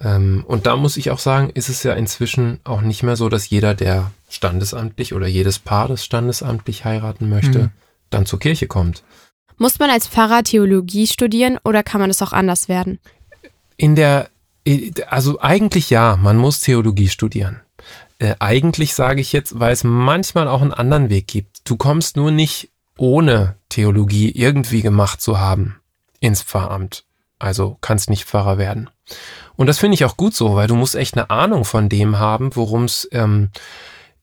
Ähm, 0.00 0.44
und 0.46 0.66
da 0.66 0.76
muss 0.76 0.96
ich 0.96 1.10
auch 1.10 1.18
sagen, 1.18 1.50
ist 1.50 1.68
es 1.68 1.82
ja 1.82 1.94
inzwischen 1.94 2.60
auch 2.64 2.80
nicht 2.80 3.02
mehr 3.02 3.16
so, 3.16 3.28
dass 3.28 3.48
jeder, 3.48 3.74
der 3.74 4.10
standesamtlich 4.28 5.14
oder 5.14 5.26
jedes 5.26 5.58
Paar, 5.58 5.88
das 5.88 6.04
standesamtlich 6.04 6.84
heiraten 6.84 7.28
möchte, 7.28 7.58
mhm. 7.58 7.70
dann 8.10 8.26
zur 8.26 8.38
Kirche 8.38 8.66
kommt. 8.66 9.02
Muss 9.58 9.78
man 9.78 9.88
als 9.88 10.06
Pfarrer 10.06 10.42
Theologie 10.42 11.06
studieren 11.06 11.58
oder 11.64 11.82
kann 11.82 12.00
man 12.00 12.10
es 12.10 12.20
auch 12.20 12.32
anders 12.32 12.68
werden? 12.68 12.98
In 13.78 13.94
der, 13.94 14.28
also 15.08 15.40
eigentlich 15.40 15.88
ja, 15.88 16.16
man 16.16 16.36
muss 16.36 16.60
Theologie 16.60 17.08
studieren. 17.08 17.60
Äh, 18.18 18.34
eigentlich 18.38 18.94
sage 18.94 19.20
ich 19.20 19.32
jetzt, 19.32 19.58
weil 19.58 19.72
es 19.72 19.84
manchmal 19.84 20.48
auch 20.48 20.62
einen 20.62 20.72
anderen 20.72 21.08
Weg 21.08 21.26
gibt. 21.26 21.68
Du 21.68 21.76
kommst 21.76 22.16
nur 22.16 22.30
nicht 22.30 22.70
ohne 22.96 23.56
Theologie 23.68 24.30
irgendwie 24.30 24.82
gemacht 24.82 25.20
zu 25.20 25.38
haben 25.38 25.80
ins 26.20 26.42
Pfarramt. 26.42 27.04
Also 27.38 27.76
kannst 27.80 28.08
nicht 28.08 28.24
Pfarrer 28.24 28.58
werden. 28.58 28.88
Und 29.56 29.66
das 29.66 29.78
finde 29.78 29.94
ich 29.94 30.04
auch 30.04 30.16
gut 30.16 30.34
so, 30.34 30.54
weil 30.54 30.68
du 30.68 30.74
musst 30.74 30.94
echt 30.94 31.14
eine 31.14 31.30
Ahnung 31.30 31.64
von 31.64 31.88
dem 31.88 32.18
haben, 32.18 32.54
worum 32.56 32.84
es 32.84 33.08
ähm, 33.12 33.50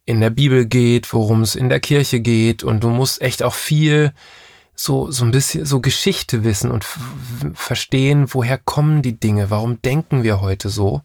in 0.05 0.19
der 0.19 0.31
Bibel 0.31 0.65
geht, 0.65 1.13
worum 1.13 1.41
es 1.41 1.55
in 1.55 1.69
der 1.69 1.79
Kirche 1.79 2.19
geht. 2.19 2.63
Und 2.63 2.83
du 2.83 2.89
musst 2.89 3.21
echt 3.21 3.43
auch 3.43 3.53
viel 3.53 4.13
so, 4.75 5.11
so 5.11 5.23
ein 5.23 5.31
bisschen 5.31 5.65
so 5.65 5.79
Geschichte 5.79 6.43
wissen 6.43 6.71
und 6.71 6.85
verstehen, 7.53 8.33
woher 8.33 8.57
kommen 8.57 9.01
die 9.01 9.19
Dinge, 9.19 9.49
warum 9.49 9.81
denken 9.81 10.23
wir 10.23 10.41
heute 10.41 10.69
so. 10.69 11.01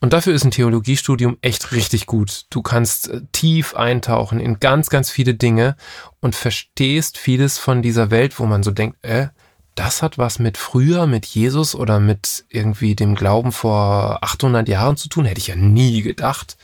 Und 0.00 0.12
dafür 0.12 0.34
ist 0.34 0.44
ein 0.44 0.50
Theologiestudium 0.50 1.38
echt 1.40 1.72
richtig 1.72 2.06
gut. 2.06 2.44
Du 2.50 2.62
kannst 2.62 3.08
äh, 3.08 3.22
tief 3.32 3.74
eintauchen 3.74 4.38
in 4.38 4.60
ganz, 4.60 4.90
ganz 4.90 5.10
viele 5.10 5.34
Dinge 5.34 5.76
und 6.20 6.36
verstehst 6.36 7.18
vieles 7.18 7.58
von 7.58 7.82
dieser 7.82 8.10
Welt, 8.10 8.38
wo 8.38 8.46
man 8.46 8.62
so 8.62 8.70
denkt, 8.70 8.98
äh, 9.02 9.28
das 9.74 10.02
hat 10.02 10.18
was 10.18 10.38
mit 10.38 10.56
früher, 10.56 11.06
mit 11.06 11.24
Jesus 11.24 11.74
oder 11.74 12.00
mit 12.00 12.44
irgendwie 12.48 12.96
dem 12.96 13.14
Glauben 13.14 13.52
vor 13.52 14.18
800 14.22 14.68
Jahren 14.68 14.96
zu 14.96 15.08
tun, 15.08 15.24
hätte 15.24 15.40
ich 15.40 15.48
ja 15.48 15.56
nie 15.56 16.02
gedacht. 16.02 16.56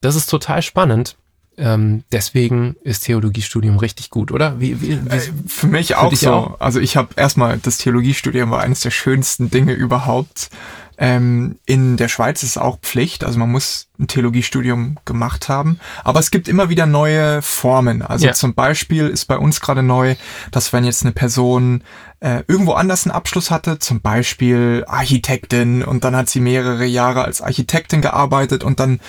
Das 0.00 0.16
ist 0.16 0.26
total 0.26 0.62
spannend. 0.62 1.16
Ähm, 1.58 2.04
deswegen 2.10 2.76
ist 2.82 3.04
Theologiestudium 3.04 3.78
richtig 3.78 4.10
gut, 4.10 4.32
oder? 4.32 4.58
Wie, 4.58 4.80
wie, 4.80 5.04
wie 5.04 5.08
äh, 5.08 5.20
für 5.46 5.66
mich 5.66 5.96
auch 5.96 6.14
so. 6.14 6.32
Auch? 6.32 6.60
Also 6.60 6.80
ich 6.80 6.96
habe 6.96 7.10
erstmal 7.16 7.58
das 7.58 7.78
Theologiestudium 7.78 8.50
war 8.50 8.62
eines 8.62 8.80
der 8.80 8.90
schönsten 8.90 9.50
Dinge 9.50 9.74
überhaupt. 9.74 10.50
Ähm, 10.98 11.56
in 11.66 11.96
der 11.96 12.08
Schweiz 12.08 12.42
ist 12.42 12.50
es 12.50 12.58
auch 12.58 12.78
Pflicht, 12.80 13.24
also 13.24 13.38
man 13.38 13.50
muss 13.50 13.88
ein 13.98 14.06
Theologiestudium 14.06 14.98
gemacht 15.04 15.48
haben. 15.48 15.80
Aber 16.04 16.20
es 16.20 16.30
gibt 16.30 16.48
immer 16.48 16.68
wieder 16.68 16.86
neue 16.86 17.42
Formen. 17.42 18.02
Also 18.02 18.26
ja. 18.26 18.32
zum 18.34 18.54
Beispiel 18.54 19.08
ist 19.08 19.24
bei 19.24 19.36
uns 19.36 19.60
gerade 19.60 19.82
neu, 19.82 20.14
dass 20.52 20.72
wenn 20.72 20.84
jetzt 20.84 21.02
eine 21.02 21.12
Person 21.12 21.82
äh, 22.20 22.44
irgendwo 22.46 22.72
anders 22.74 23.04
einen 23.04 23.14
Abschluss 23.14 23.50
hatte, 23.50 23.78
zum 23.78 24.00
Beispiel 24.00 24.84
Architektin 24.86 25.82
und 25.82 26.04
dann 26.04 26.14
hat 26.14 26.30
sie 26.30 26.40
mehrere 26.40 26.84
Jahre 26.84 27.24
als 27.24 27.40
Architektin 27.40 28.00
gearbeitet 28.00 28.62
und 28.62 28.78
dann 28.78 29.00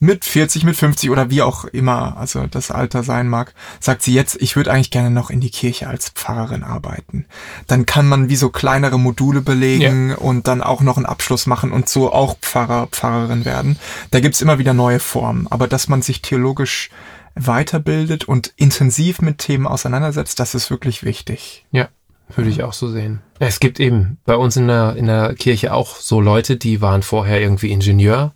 mit 0.00 0.24
40, 0.24 0.64
mit 0.64 0.76
50 0.76 1.10
oder 1.10 1.30
wie 1.30 1.42
auch 1.42 1.66
immer, 1.66 2.16
also 2.16 2.46
das 2.46 2.70
Alter 2.70 3.02
sein 3.02 3.28
mag, 3.28 3.54
sagt 3.80 4.02
sie 4.02 4.14
jetzt, 4.14 4.40
ich 4.40 4.56
würde 4.56 4.72
eigentlich 4.72 4.90
gerne 4.90 5.10
noch 5.10 5.28
in 5.28 5.40
die 5.40 5.50
Kirche 5.50 5.88
als 5.88 6.08
Pfarrerin 6.08 6.64
arbeiten. 6.64 7.26
Dann 7.66 7.84
kann 7.84 8.08
man 8.08 8.30
wie 8.30 8.36
so 8.36 8.48
kleinere 8.48 8.98
Module 8.98 9.42
belegen 9.42 10.10
ja. 10.10 10.16
und 10.16 10.48
dann 10.48 10.62
auch 10.62 10.80
noch 10.80 10.96
einen 10.96 11.06
Abschluss 11.06 11.46
machen 11.46 11.70
und 11.70 11.88
so 11.88 12.12
auch 12.12 12.38
Pfarrer, 12.40 12.88
Pfarrerin 12.88 13.44
werden. 13.44 13.78
Da 14.10 14.20
gibt's 14.20 14.40
immer 14.40 14.58
wieder 14.58 14.72
neue 14.72 15.00
Formen. 15.00 15.46
Aber 15.50 15.68
dass 15.68 15.88
man 15.88 16.00
sich 16.00 16.22
theologisch 16.22 16.88
weiterbildet 17.34 18.24
und 18.24 18.52
intensiv 18.56 19.20
mit 19.20 19.38
Themen 19.38 19.66
auseinandersetzt, 19.66 20.40
das 20.40 20.54
ist 20.54 20.70
wirklich 20.70 21.04
wichtig. 21.04 21.66
Ja, 21.70 21.88
würde 22.36 22.50
ich 22.50 22.62
auch 22.62 22.72
so 22.72 22.88
sehen. 22.88 23.20
Es 23.38 23.60
gibt 23.60 23.80
eben 23.80 24.18
bei 24.24 24.36
uns 24.36 24.56
in 24.56 24.68
der, 24.68 24.96
in 24.96 25.06
der 25.06 25.34
Kirche 25.34 25.72
auch 25.72 25.96
so 25.96 26.20
Leute, 26.20 26.56
die 26.56 26.80
waren 26.80 27.02
vorher 27.02 27.40
irgendwie 27.40 27.70
Ingenieur 27.70 28.34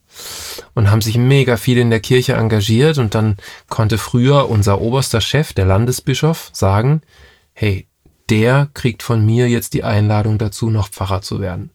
und 0.74 0.90
haben 0.90 1.00
sich 1.00 1.18
mega 1.18 1.56
viel 1.56 1.78
in 1.78 1.90
der 1.90 2.00
Kirche 2.00 2.34
engagiert 2.34 2.98
und 2.98 3.14
dann 3.14 3.36
konnte 3.68 3.98
früher 3.98 4.48
unser 4.48 4.80
oberster 4.80 5.20
Chef, 5.20 5.52
der 5.52 5.66
Landesbischof, 5.66 6.50
sagen, 6.52 7.02
hey, 7.52 7.86
der 8.30 8.68
kriegt 8.74 9.02
von 9.02 9.24
mir 9.24 9.48
jetzt 9.48 9.74
die 9.74 9.84
Einladung 9.84 10.38
dazu, 10.38 10.70
noch 10.70 10.88
Pfarrer 10.88 11.20
zu 11.20 11.40
werden. 11.40 11.70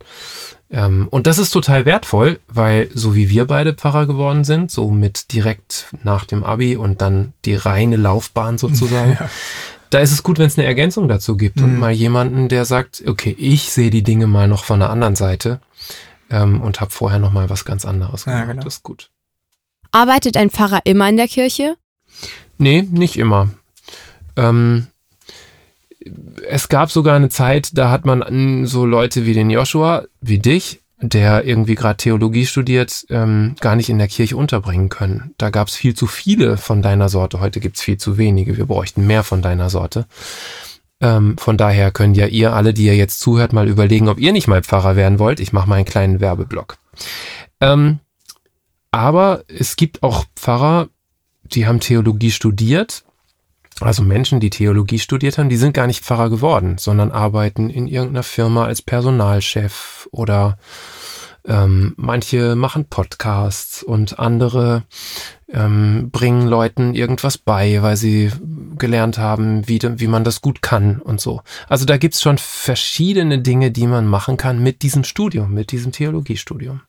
Ähm, 0.71 1.07
und 1.09 1.27
das 1.27 1.37
ist 1.37 1.51
total 1.51 1.85
wertvoll, 1.85 2.39
weil 2.47 2.89
so 2.93 3.15
wie 3.15 3.29
wir 3.29 3.45
beide 3.45 3.73
Pfarrer 3.73 4.05
geworden 4.05 4.43
sind, 4.43 4.71
so 4.71 4.91
mit 4.91 5.33
direkt 5.33 5.87
nach 6.03 6.25
dem 6.25 6.43
Abi 6.43 6.75
und 6.75 7.01
dann 7.01 7.33
die 7.45 7.55
reine 7.55 7.97
Laufbahn 7.97 8.57
sozusagen, 8.57 9.11
ja. 9.19 9.29
Da 9.89 9.99
ist 9.99 10.11
es 10.11 10.23
gut, 10.23 10.39
wenn 10.39 10.47
es 10.47 10.57
eine 10.57 10.67
Ergänzung 10.67 11.07
dazu 11.07 11.37
gibt 11.37 11.57
mhm. 11.57 11.63
und 11.63 11.79
mal 11.79 11.91
jemanden, 11.91 12.47
der 12.47 12.65
sagt, 12.65 13.03
okay, 13.07 13.35
ich 13.37 13.71
sehe 13.71 13.89
die 13.89 14.03
Dinge 14.03 14.27
mal 14.27 14.47
noch 14.47 14.63
von 14.63 14.79
der 14.79 14.89
anderen 14.89 15.15
Seite 15.15 15.59
ähm, 16.29 16.61
und 16.61 16.81
habe 16.81 16.91
vorher 16.91 17.19
noch 17.19 17.31
mal 17.31 17.49
was 17.49 17.65
ganz 17.65 17.85
anderes 17.85 18.25
gemacht. 18.25 18.39
Ja, 18.39 18.45
genau. 18.45 18.63
Das 18.63 18.75
ist 18.75 18.83
gut. 18.83 19.09
Arbeitet 19.91 20.37
ein 20.37 20.49
Pfarrer 20.49 20.81
immer 20.83 21.09
in 21.09 21.17
der 21.17 21.27
Kirche? 21.27 21.75
Nee, 22.57 22.83
nicht 22.83 23.17
immer. 23.17 23.49
Ähm, 24.35 24.87
es 26.47 26.69
gab 26.69 26.91
sogar 26.91 27.15
eine 27.15 27.29
Zeit, 27.29 27.77
da 27.77 27.89
hat 27.89 28.05
man 28.05 28.65
so 28.65 28.85
Leute 28.85 29.25
wie 29.25 29.33
den 29.33 29.49
Joshua, 29.49 30.05
wie 30.21 30.39
dich, 30.39 30.81
der 31.01 31.45
irgendwie 31.45 31.75
gerade 31.75 31.97
Theologie 31.97 32.45
studiert, 32.45 33.05
ähm, 33.09 33.55
gar 33.61 33.75
nicht 33.75 33.89
in 33.89 33.97
der 33.97 34.07
Kirche 34.07 34.35
unterbringen 34.35 34.89
können. 34.89 35.33
Da 35.37 35.49
gab 35.49 35.69
es 35.69 35.75
viel 35.75 35.93
zu 35.93 36.07
viele 36.07 36.57
von 36.57 36.81
deiner 36.81 37.09
Sorte. 37.09 37.39
Heute 37.39 37.59
gibt 37.59 37.77
es 37.77 37.83
viel 37.83 37.97
zu 37.97 38.17
wenige. 38.17 38.57
Wir 38.57 38.65
bräuchten 38.65 39.07
mehr 39.07 39.23
von 39.23 39.41
deiner 39.41 39.69
Sorte. 39.69 40.05
Ähm, 41.01 41.37
von 41.37 41.57
daher 41.57 41.91
könnt 41.91 42.17
ja 42.17 42.27
ihr 42.27 42.53
alle, 42.53 42.73
die 42.73 42.85
ihr 42.85 42.95
jetzt 42.95 43.21
zuhört, 43.21 43.53
mal 43.53 43.69
überlegen, 43.69 44.09
ob 44.09 44.19
ihr 44.19 44.33
nicht 44.33 44.47
mal 44.47 44.61
Pfarrer 44.61 44.95
werden 44.97 45.19
wollt. 45.19 45.39
Ich 45.39 45.53
mache 45.53 45.69
mal 45.69 45.75
einen 45.75 45.85
kleinen 45.85 46.19
Werbeblock. 46.19 46.77
Ähm, 47.61 47.99
aber 48.91 49.43
es 49.47 49.77
gibt 49.77 50.03
auch 50.03 50.25
Pfarrer, 50.35 50.89
die 51.43 51.65
haben 51.65 51.79
Theologie 51.79 52.31
studiert 52.31 53.05
also 53.81 54.03
Menschen, 54.03 54.39
die 54.39 54.49
Theologie 54.49 54.99
studiert 54.99 55.37
haben, 55.37 55.49
die 55.49 55.57
sind 55.57 55.73
gar 55.73 55.87
nicht 55.87 56.03
Pfarrer 56.03 56.29
geworden, 56.29 56.77
sondern 56.77 57.11
arbeiten 57.11 57.69
in 57.69 57.87
irgendeiner 57.87 58.23
Firma 58.23 58.65
als 58.65 58.81
Personalchef 58.81 60.07
oder 60.11 60.57
ähm, 61.45 61.93
manche 61.97 62.55
machen 62.55 62.85
Podcasts 62.85 63.81
und 63.81 64.19
andere 64.19 64.83
ähm, 65.47 66.09
bringen 66.11 66.47
Leuten 66.47 66.93
irgendwas 66.93 67.37
bei, 67.37 67.81
weil 67.81 67.97
sie 67.97 68.31
gelernt 68.77 69.17
haben, 69.17 69.67
wie, 69.67 69.79
wie 69.81 70.07
man 70.07 70.23
das 70.23 70.41
gut 70.41 70.61
kann 70.61 71.01
und 71.01 71.21
so. 71.21 71.41
Also 71.67 71.85
da 71.85 71.97
gibt's 71.97 72.21
schon 72.21 72.37
verschiedene 72.37 73.39
Dinge, 73.39 73.71
die 73.71 73.87
man 73.87 74.05
machen 74.05 74.37
kann 74.37 74.61
mit 74.61 74.81
diesem 74.81 75.03
Studium, 75.03 75.53
mit 75.53 75.71
diesem 75.71 75.91
Theologiestudium. 75.91 76.81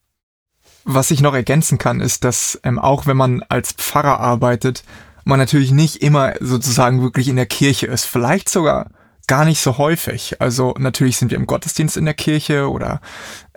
Was 0.85 1.11
ich 1.11 1.21
noch 1.21 1.35
ergänzen 1.35 1.79
kann, 1.79 2.01
ist, 2.01 2.25
dass 2.25 2.59
ähm, 2.65 2.79
auch 2.79 3.07
wenn 3.07 3.17
man 3.17 3.43
als 3.49 3.73
Pfarrer 3.73 4.19
arbeitet, 4.19 4.83
man 5.25 5.39
natürlich 5.39 5.71
nicht 5.71 5.97
immer 5.97 6.35
sozusagen 6.41 7.03
wirklich 7.03 7.29
in 7.29 7.37
der 7.37 7.47
Kirche 7.47 7.87
ist. 7.87 8.05
Vielleicht 8.05 8.49
sogar 8.49 8.91
gar 9.27 9.45
nicht 9.45 9.61
so 9.61 9.79
häufig. 9.79 10.41
Also 10.41 10.75
natürlich 10.77 11.17
sind 11.17 11.31
wir 11.31 11.39
im 11.39 11.47
Gottesdienst 11.47 11.97
in 11.97 12.05
der 12.05 12.15
Kirche 12.15 12.69
oder 12.69 13.01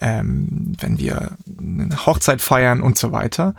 ähm, 0.04 0.74
wenn 0.80 1.00
wir 1.00 1.38
eine 1.58 2.06
Hochzeit 2.06 2.42
feiern 2.42 2.82
und 2.82 2.98
so 2.98 3.13
weiter. 3.13 3.56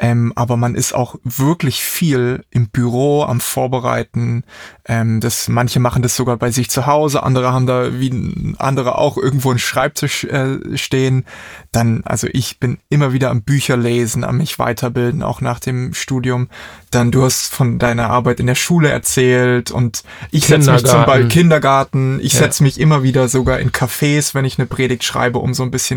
Ähm, 0.00 0.32
aber 0.36 0.56
man 0.56 0.76
ist 0.76 0.94
auch 0.94 1.16
wirklich 1.24 1.82
viel 1.82 2.44
im 2.50 2.68
Büro 2.68 3.24
am 3.24 3.40
Vorbereiten. 3.40 4.44
Ähm, 4.86 5.18
das, 5.18 5.48
manche 5.48 5.80
machen 5.80 6.02
das 6.02 6.14
sogar 6.14 6.36
bei 6.36 6.52
sich 6.52 6.70
zu 6.70 6.86
Hause, 6.86 7.24
andere 7.24 7.52
haben 7.52 7.66
da 7.66 7.98
wie 7.98 8.54
andere 8.58 8.96
auch 8.96 9.16
irgendwo 9.16 9.50
einen 9.50 9.58
Schreibtisch 9.58 10.22
äh, 10.22 10.76
stehen. 10.76 11.24
Dann, 11.72 12.02
also 12.04 12.28
ich 12.32 12.60
bin 12.60 12.78
immer 12.88 13.12
wieder 13.12 13.30
am 13.30 13.42
Bücher 13.42 13.76
lesen, 13.76 14.22
am 14.22 14.38
mich 14.38 14.60
weiterbilden, 14.60 15.24
auch 15.24 15.40
nach 15.40 15.58
dem 15.58 15.94
Studium. 15.94 16.48
Dann 16.92 17.10
du 17.10 17.24
hast 17.24 17.52
von 17.52 17.80
deiner 17.80 18.08
Arbeit 18.08 18.38
in 18.38 18.46
der 18.46 18.54
Schule 18.54 18.90
erzählt 18.90 19.72
und 19.72 20.04
ich 20.30 20.46
setze 20.46 20.70
mich 20.70 20.84
zum 20.84 21.06
Beispiel 21.06 21.28
Kindergarten. 21.28 22.20
Ich 22.22 22.34
ja. 22.34 22.38
setze 22.38 22.62
mich 22.62 22.78
immer 22.78 23.02
wieder 23.02 23.28
sogar 23.28 23.58
in 23.58 23.72
Cafés, 23.72 24.32
wenn 24.34 24.44
ich 24.44 24.58
eine 24.58 24.66
Predigt 24.66 25.02
schreibe, 25.02 25.40
um 25.40 25.54
so 25.54 25.64
ein 25.64 25.72
bisschen 25.72 25.87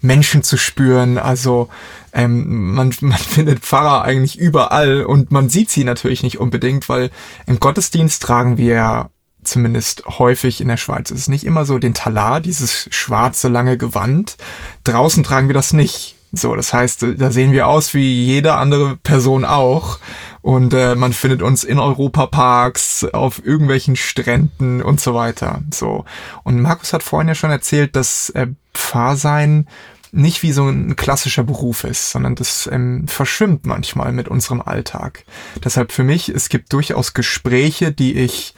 Menschen 0.00 0.42
zu 0.42 0.56
spüren. 0.56 1.18
Also 1.18 1.68
ähm, 2.12 2.74
man, 2.74 2.94
man 3.00 3.18
findet 3.18 3.60
Pfarrer 3.60 4.02
eigentlich 4.02 4.38
überall 4.38 5.04
und 5.04 5.30
man 5.30 5.48
sieht 5.48 5.70
sie 5.70 5.84
natürlich 5.84 6.22
nicht 6.22 6.38
unbedingt, 6.38 6.88
weil 6.88 7.10
im 7.46 7.60
Gottesdienst 7.60 8.22
tragen 8.22 8.58
wir 8.58 9.10
zumindest 9.42 10.04
häufig 10.06 10.60
in 10.60 10.68
der 10.68 10.76
Schweiz. 10.76 11.10
Es 11.10 11.20
ist 11.20 11.28
nicht 11.28 11.44
immer 11.44 11.64
so 11.64 11.78
den 11.78 11.94
Talar, 11.94 12.40
dieses 12.40 12.88
schwarze 12.90 13.48
lange 13.48 13.78
Gewand. 13.78 14.36
Draußen 14.84 15.22
tragen 15.24 15.48
wir 15.48 15.54
das 15.54 15.72
nicht. 15.72 16.16
So, 16.32 16.54
das 16.54 16.72
heißt, 16.72 17.04
da 17.16 17.30
sehen 17.32 17.52
wir 17.52 17.66
aus 17.66 17.92
wie 17.92 18.24
jede 18.24 18.54
andere 18.54 18.96
Person 18.96 19.44
auch. 19.44 19.98
Und 20.42 20.72
äh, 20.72 20.94
man 20.94 21.12
findet 21.12 21.42
uns 21.42 21.64
in 21.64 21.78
Europaparks, 21.78 23.04
auf 23.04 23.44
irgendwelchen 23.44 23.96
Stränden 23.96 24.82
und 24.82 25.00
so 25.00 25.14
weiter. 25.14 25.62
So. 25.72 26.04
Und 26.44 26.60
Markus 26.60 26.92
hat 26.92 27.02
vorhin 27.02 27.28
ja 27.28 27.34
schon 27.34 27.50
erzählt, 27.50 27.96
dass 27.96 28.30
äh, 28.30 28.48
Pfarrsein 28.72 29.66
nicht 30.12 30.42
wie 30.42 30.52
so 30.52 30.68
ein 30.68 30.96
klassischer 30.96 31.44
Beruf 31.44 31.84
ist, 31.84 32.10
sondern 32.10 32.34
das 32.34 32.68
ähm, 32.72 33.06
verschwimmt 33.06 33.66
manchmal 33.66 34.12
mit 34.12 34.28
unserem 34.28 34.60
Alltag. 34.60 35.24
Deshalb 35.62 35.92
für 35.92 36.02
mich, 36.02 36.28
es 36.28 36.48
gibt 36.48 36.72
durchaus 36.72 37.14
Gespräche, 37.14 37.92
die 37.92 38.18
ich 38.18 38.54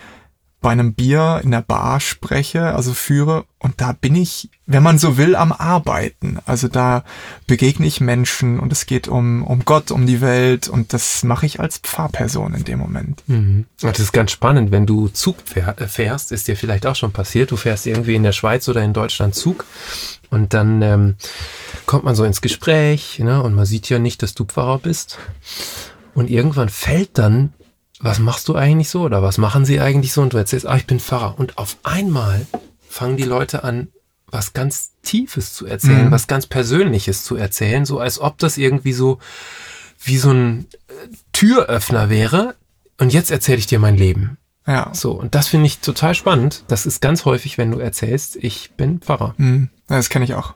bei 0.62 0.70
einem 0.70 0.94
Bier 0.94 1.40
in 1.42 1.50
der 1.50 1.60
Bar 1.60 2.00
spreche, 2.00 2.74
also 2.74 2.94
führe, 2.94 3.44
und 3.58 3.80
da 3.80 3.92
bin 3.92 4.14
ich, 4.14 4.48
wenn 4.66 4.82
man 4.82 4.98
so 4.98 5.16
will, 5.16 5.36
am 5.36 5.52
Arbeiten. 5.52 6.38
Also 6.46 6.68
da 6.68 7.04
begegne 7.46 7.86
ich 7.86 8.00
Menschen 8.00 8.58
und 8.58 8.72
es 8.72 8.86
geht 8.86 9.06
um, 9.06 9.44
um 9.44 9.64
Gott, 9.64 9.90
um 9.90 10.06
die 10.06 10.20
Welt 10.20 10.68
und 10.68 10.92
das 10.92 11.22
mache 11.22 11.46
ich 11.46 11.60
als 11.60 11.78
Pfarrperson 11.78 12.54
in 12.54 12.64
dem 12.64 12.78
Moment. 12.78 13.22
Mhm. 13.26 13.66
Das 13.80 14.00
ist 14.00 14.12
ganz 14.12 14.30
spannend, 14.30 14.70
wenn 14.70 14.86
du 14.86 15.08
Zug 15.08 15.36
fährst, 15.44 16.32
ist 16.32 16.48
dir 16.48 16.56
vielleicht 16.56 16.86
auch 16.86 16.96
schon 16.96 17.12
passiert, 17.12 17.50
du 17.50 17.56
fährst 17.56 17.86
irgendwie 17.86 18.14
in 18.14 18.22
der 18.22 18.32
Schweiz 18.32 18.68
oder 18.68 18.82
in 18.82 18.92
Deutschland 18.92 19.34
Zug 19.34 19.64
und 20.30 20.54
dann 20.54 20.80
ähm, 20.82 21.16
kommt 21.86 22.04
man 22.04 22.14
so 22.14 22.24
ins 22.24 22.40
Gespräch 22.40 23.18
ne, 23.18 23.42
und 23.42 23.54
man 23.54 23.66
sieht 23.66 23.88
ja 23.88 23.98
nicht, 23.98 24.22
dass 24.22 24.34
du 24.34 24.44
Pfarrer 24.44 24.78
bist. 24.78 25.18
Und 26.14 26.30
irgendwann 26.30 26.68
fällt 26.68 27.18
dann 27.18 27.52
was 28.02 28.18
machst 28.18 28.48
du 28.48 28.56
eigentlich 28.56 28.88
so 28.88 29.02
oder 29.02 29.22
was 29.22 29.38
machen 29.38 29.64
sie 29.64 29.80
eigentlich 29.80 30.12
so? 30.12 30.22
Und 30.22 30.32
du 30.32 30.36
erzählst, 30.36 30.66
ah, 30.66 30.76
ich 30.76 30.86
bin 30.86 31.00
Pfarrer. 31.00 31.38
Und 31.38 31.56
auf 31.56 31.76
einmal 31.84 32.46
fangen 32.88 33.16
die 33.16 33.22
Leute 33.22 33.62
an, 33.64 33.88
was 34.26 34.52
ganz 34.52 34.90
Tiefes 35.02 35.54
zu 35.54 35.66
erzählen, 35.66 36.06
mhm. 36.06 36.10
was 36.10 36.26
ganz 36.26 36.46
Persönliches 36.46 37.22
zu 37.22 37.36
erzählen, 37.36 37.86
so 37.86 38.00
als 38.00 38.18
ob 38.18 38.38
das 38.38 38.58
irgendwie 38.58 38.92
so 38.92 39.18
wie 40.02 40.16
so 40.16 40.32
ein 40.32 40.66
äh, 40.88 40.92
Türöffner 41.32 42.10
wäre. 42.10 42.56
Und 42.98 43.12
jetzt 43.12 43.30
erzähle 43.30 43.58
ich 43.58 43.66
dir 43.66 43.78
mein 43.78 43.96
Leben. 43.96 44.36
Ja. 44.66 44.90
So, 44.92 45.12
und 45.12 45.34
das 45.34 45.48
finde 45.48 45.66
ich 45.66 45.78
total 45.78 46.14
spannend. 46.14 46.64
Das 46.68 46.86
ist 46.86 47.00
ganz 47.00 47.24
häufig, 47.24 47.58
wenn 47.58 47.70
du 47.70 47.78
erzählst, 47.78 48.36
ich 48.36 48.72
bin 48.72 49.00
Pfarrer. 49.00 49.34
Mhm. 49.36 49.70
Das 49.86 50.08
kenne 50.08 50.24
ich 50.24 50.34
auch. 50.34 50.54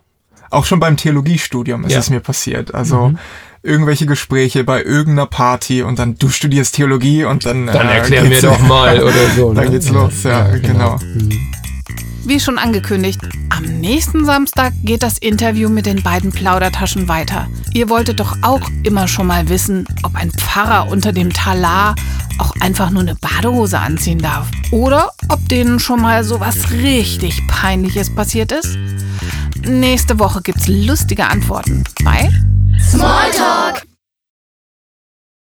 Auch 0.50 0.64
schon 0.64 0.80
beim 0.80 0.96
Theologiestudium 0.96 1.84
ist 1.84 1.92
ja. 1.92 1.98
es 1.98 2.10
mir 2.10 2.20
passiert. 2.20 2.74
Also 2.74 3.10
mhm 3.10 3.18
irgendwelche 3.66 4.06
Gespräche 4.06 4.64
bei 4.64 4.82
irgendeiner 4.82 5.26
Party 5.26 5.82
und 5.82 5.98
dann 5.98 6.16
du 6.16 6.28
studierst 6.28 6.76
Theologie 6.76 7.24
und 7.24 7.44
dann 7.44 7.66
dann 7.66 7.88
äh, 7.88 7.98
erklär 7.98 8.24
mir 8.24 8.40
doch 8.40 8.60
mal 8.60 9.02
oder 9.02 9.12
so. 9.34 9.46
Ne? 9.56 9.62
Dann 9.62 9.70
geht's 9.70 9.88
los, 9.90 10.22
ja, 10.24 10.48
ja 10.48 10.58
genau. 10.58 10.98
genau. 10.98 11.36
Wie 12.24 12.40
schon 12.40 12.58
angekündigt, 12.58 13.20
am 13.50 13.62
nächsten 13.62 14.24
Samstag 14.24 14.72
geht 14.82 15.04
das 15.04 15.16
Interview 15.18 15.68
mit 15.68 15.86
den 15.86 16.02
beiden 16.02 16.32
Plaudertaschen 16.32 17.08
weiter. 17.08 17.46
Ihr 17.72 17.88
wolltet 17.88 18.18
doch 18.18 18.36
auch 18.42 18.68
immer 18.82 19.06
schon 19.06 19.28
mal 19.28 19.48
wissen, 19.48 19.86
ob 20.02 20.16
ein 20.16 20.32
Pfarrer 20.32 20.90
unter 20.90 21.12
dem 21.12 21.32
Talar 21.32 21.94
auch 22.38 22.52
einfach 22.60 22.90
nur 22.90 23.02
eine 23.02 23.14
Badehose 23.14 23.78
anziehen 23.78 24.18
darf. 24.18 24.50
Oder 24.72 25.12
ob 25.28 25.48
denen 25.48 25.78
schon 25.78 26.02
mal 26.02 26.24
so 26.24 26.40
was 26.40 26.72
richtig 26.72 27.40
Peinliches 27.46 28.12
passiert 28.12 28.50
ist. 28.50 28.76
Nächste 29.64 30.18
Woche 30.18 30.42
gibt's 30.42 30.66
lustige 30.66 31.28
Antworten 31.28 31.84
bei 32.04 32.28
Smalltalk. 32.80 33.86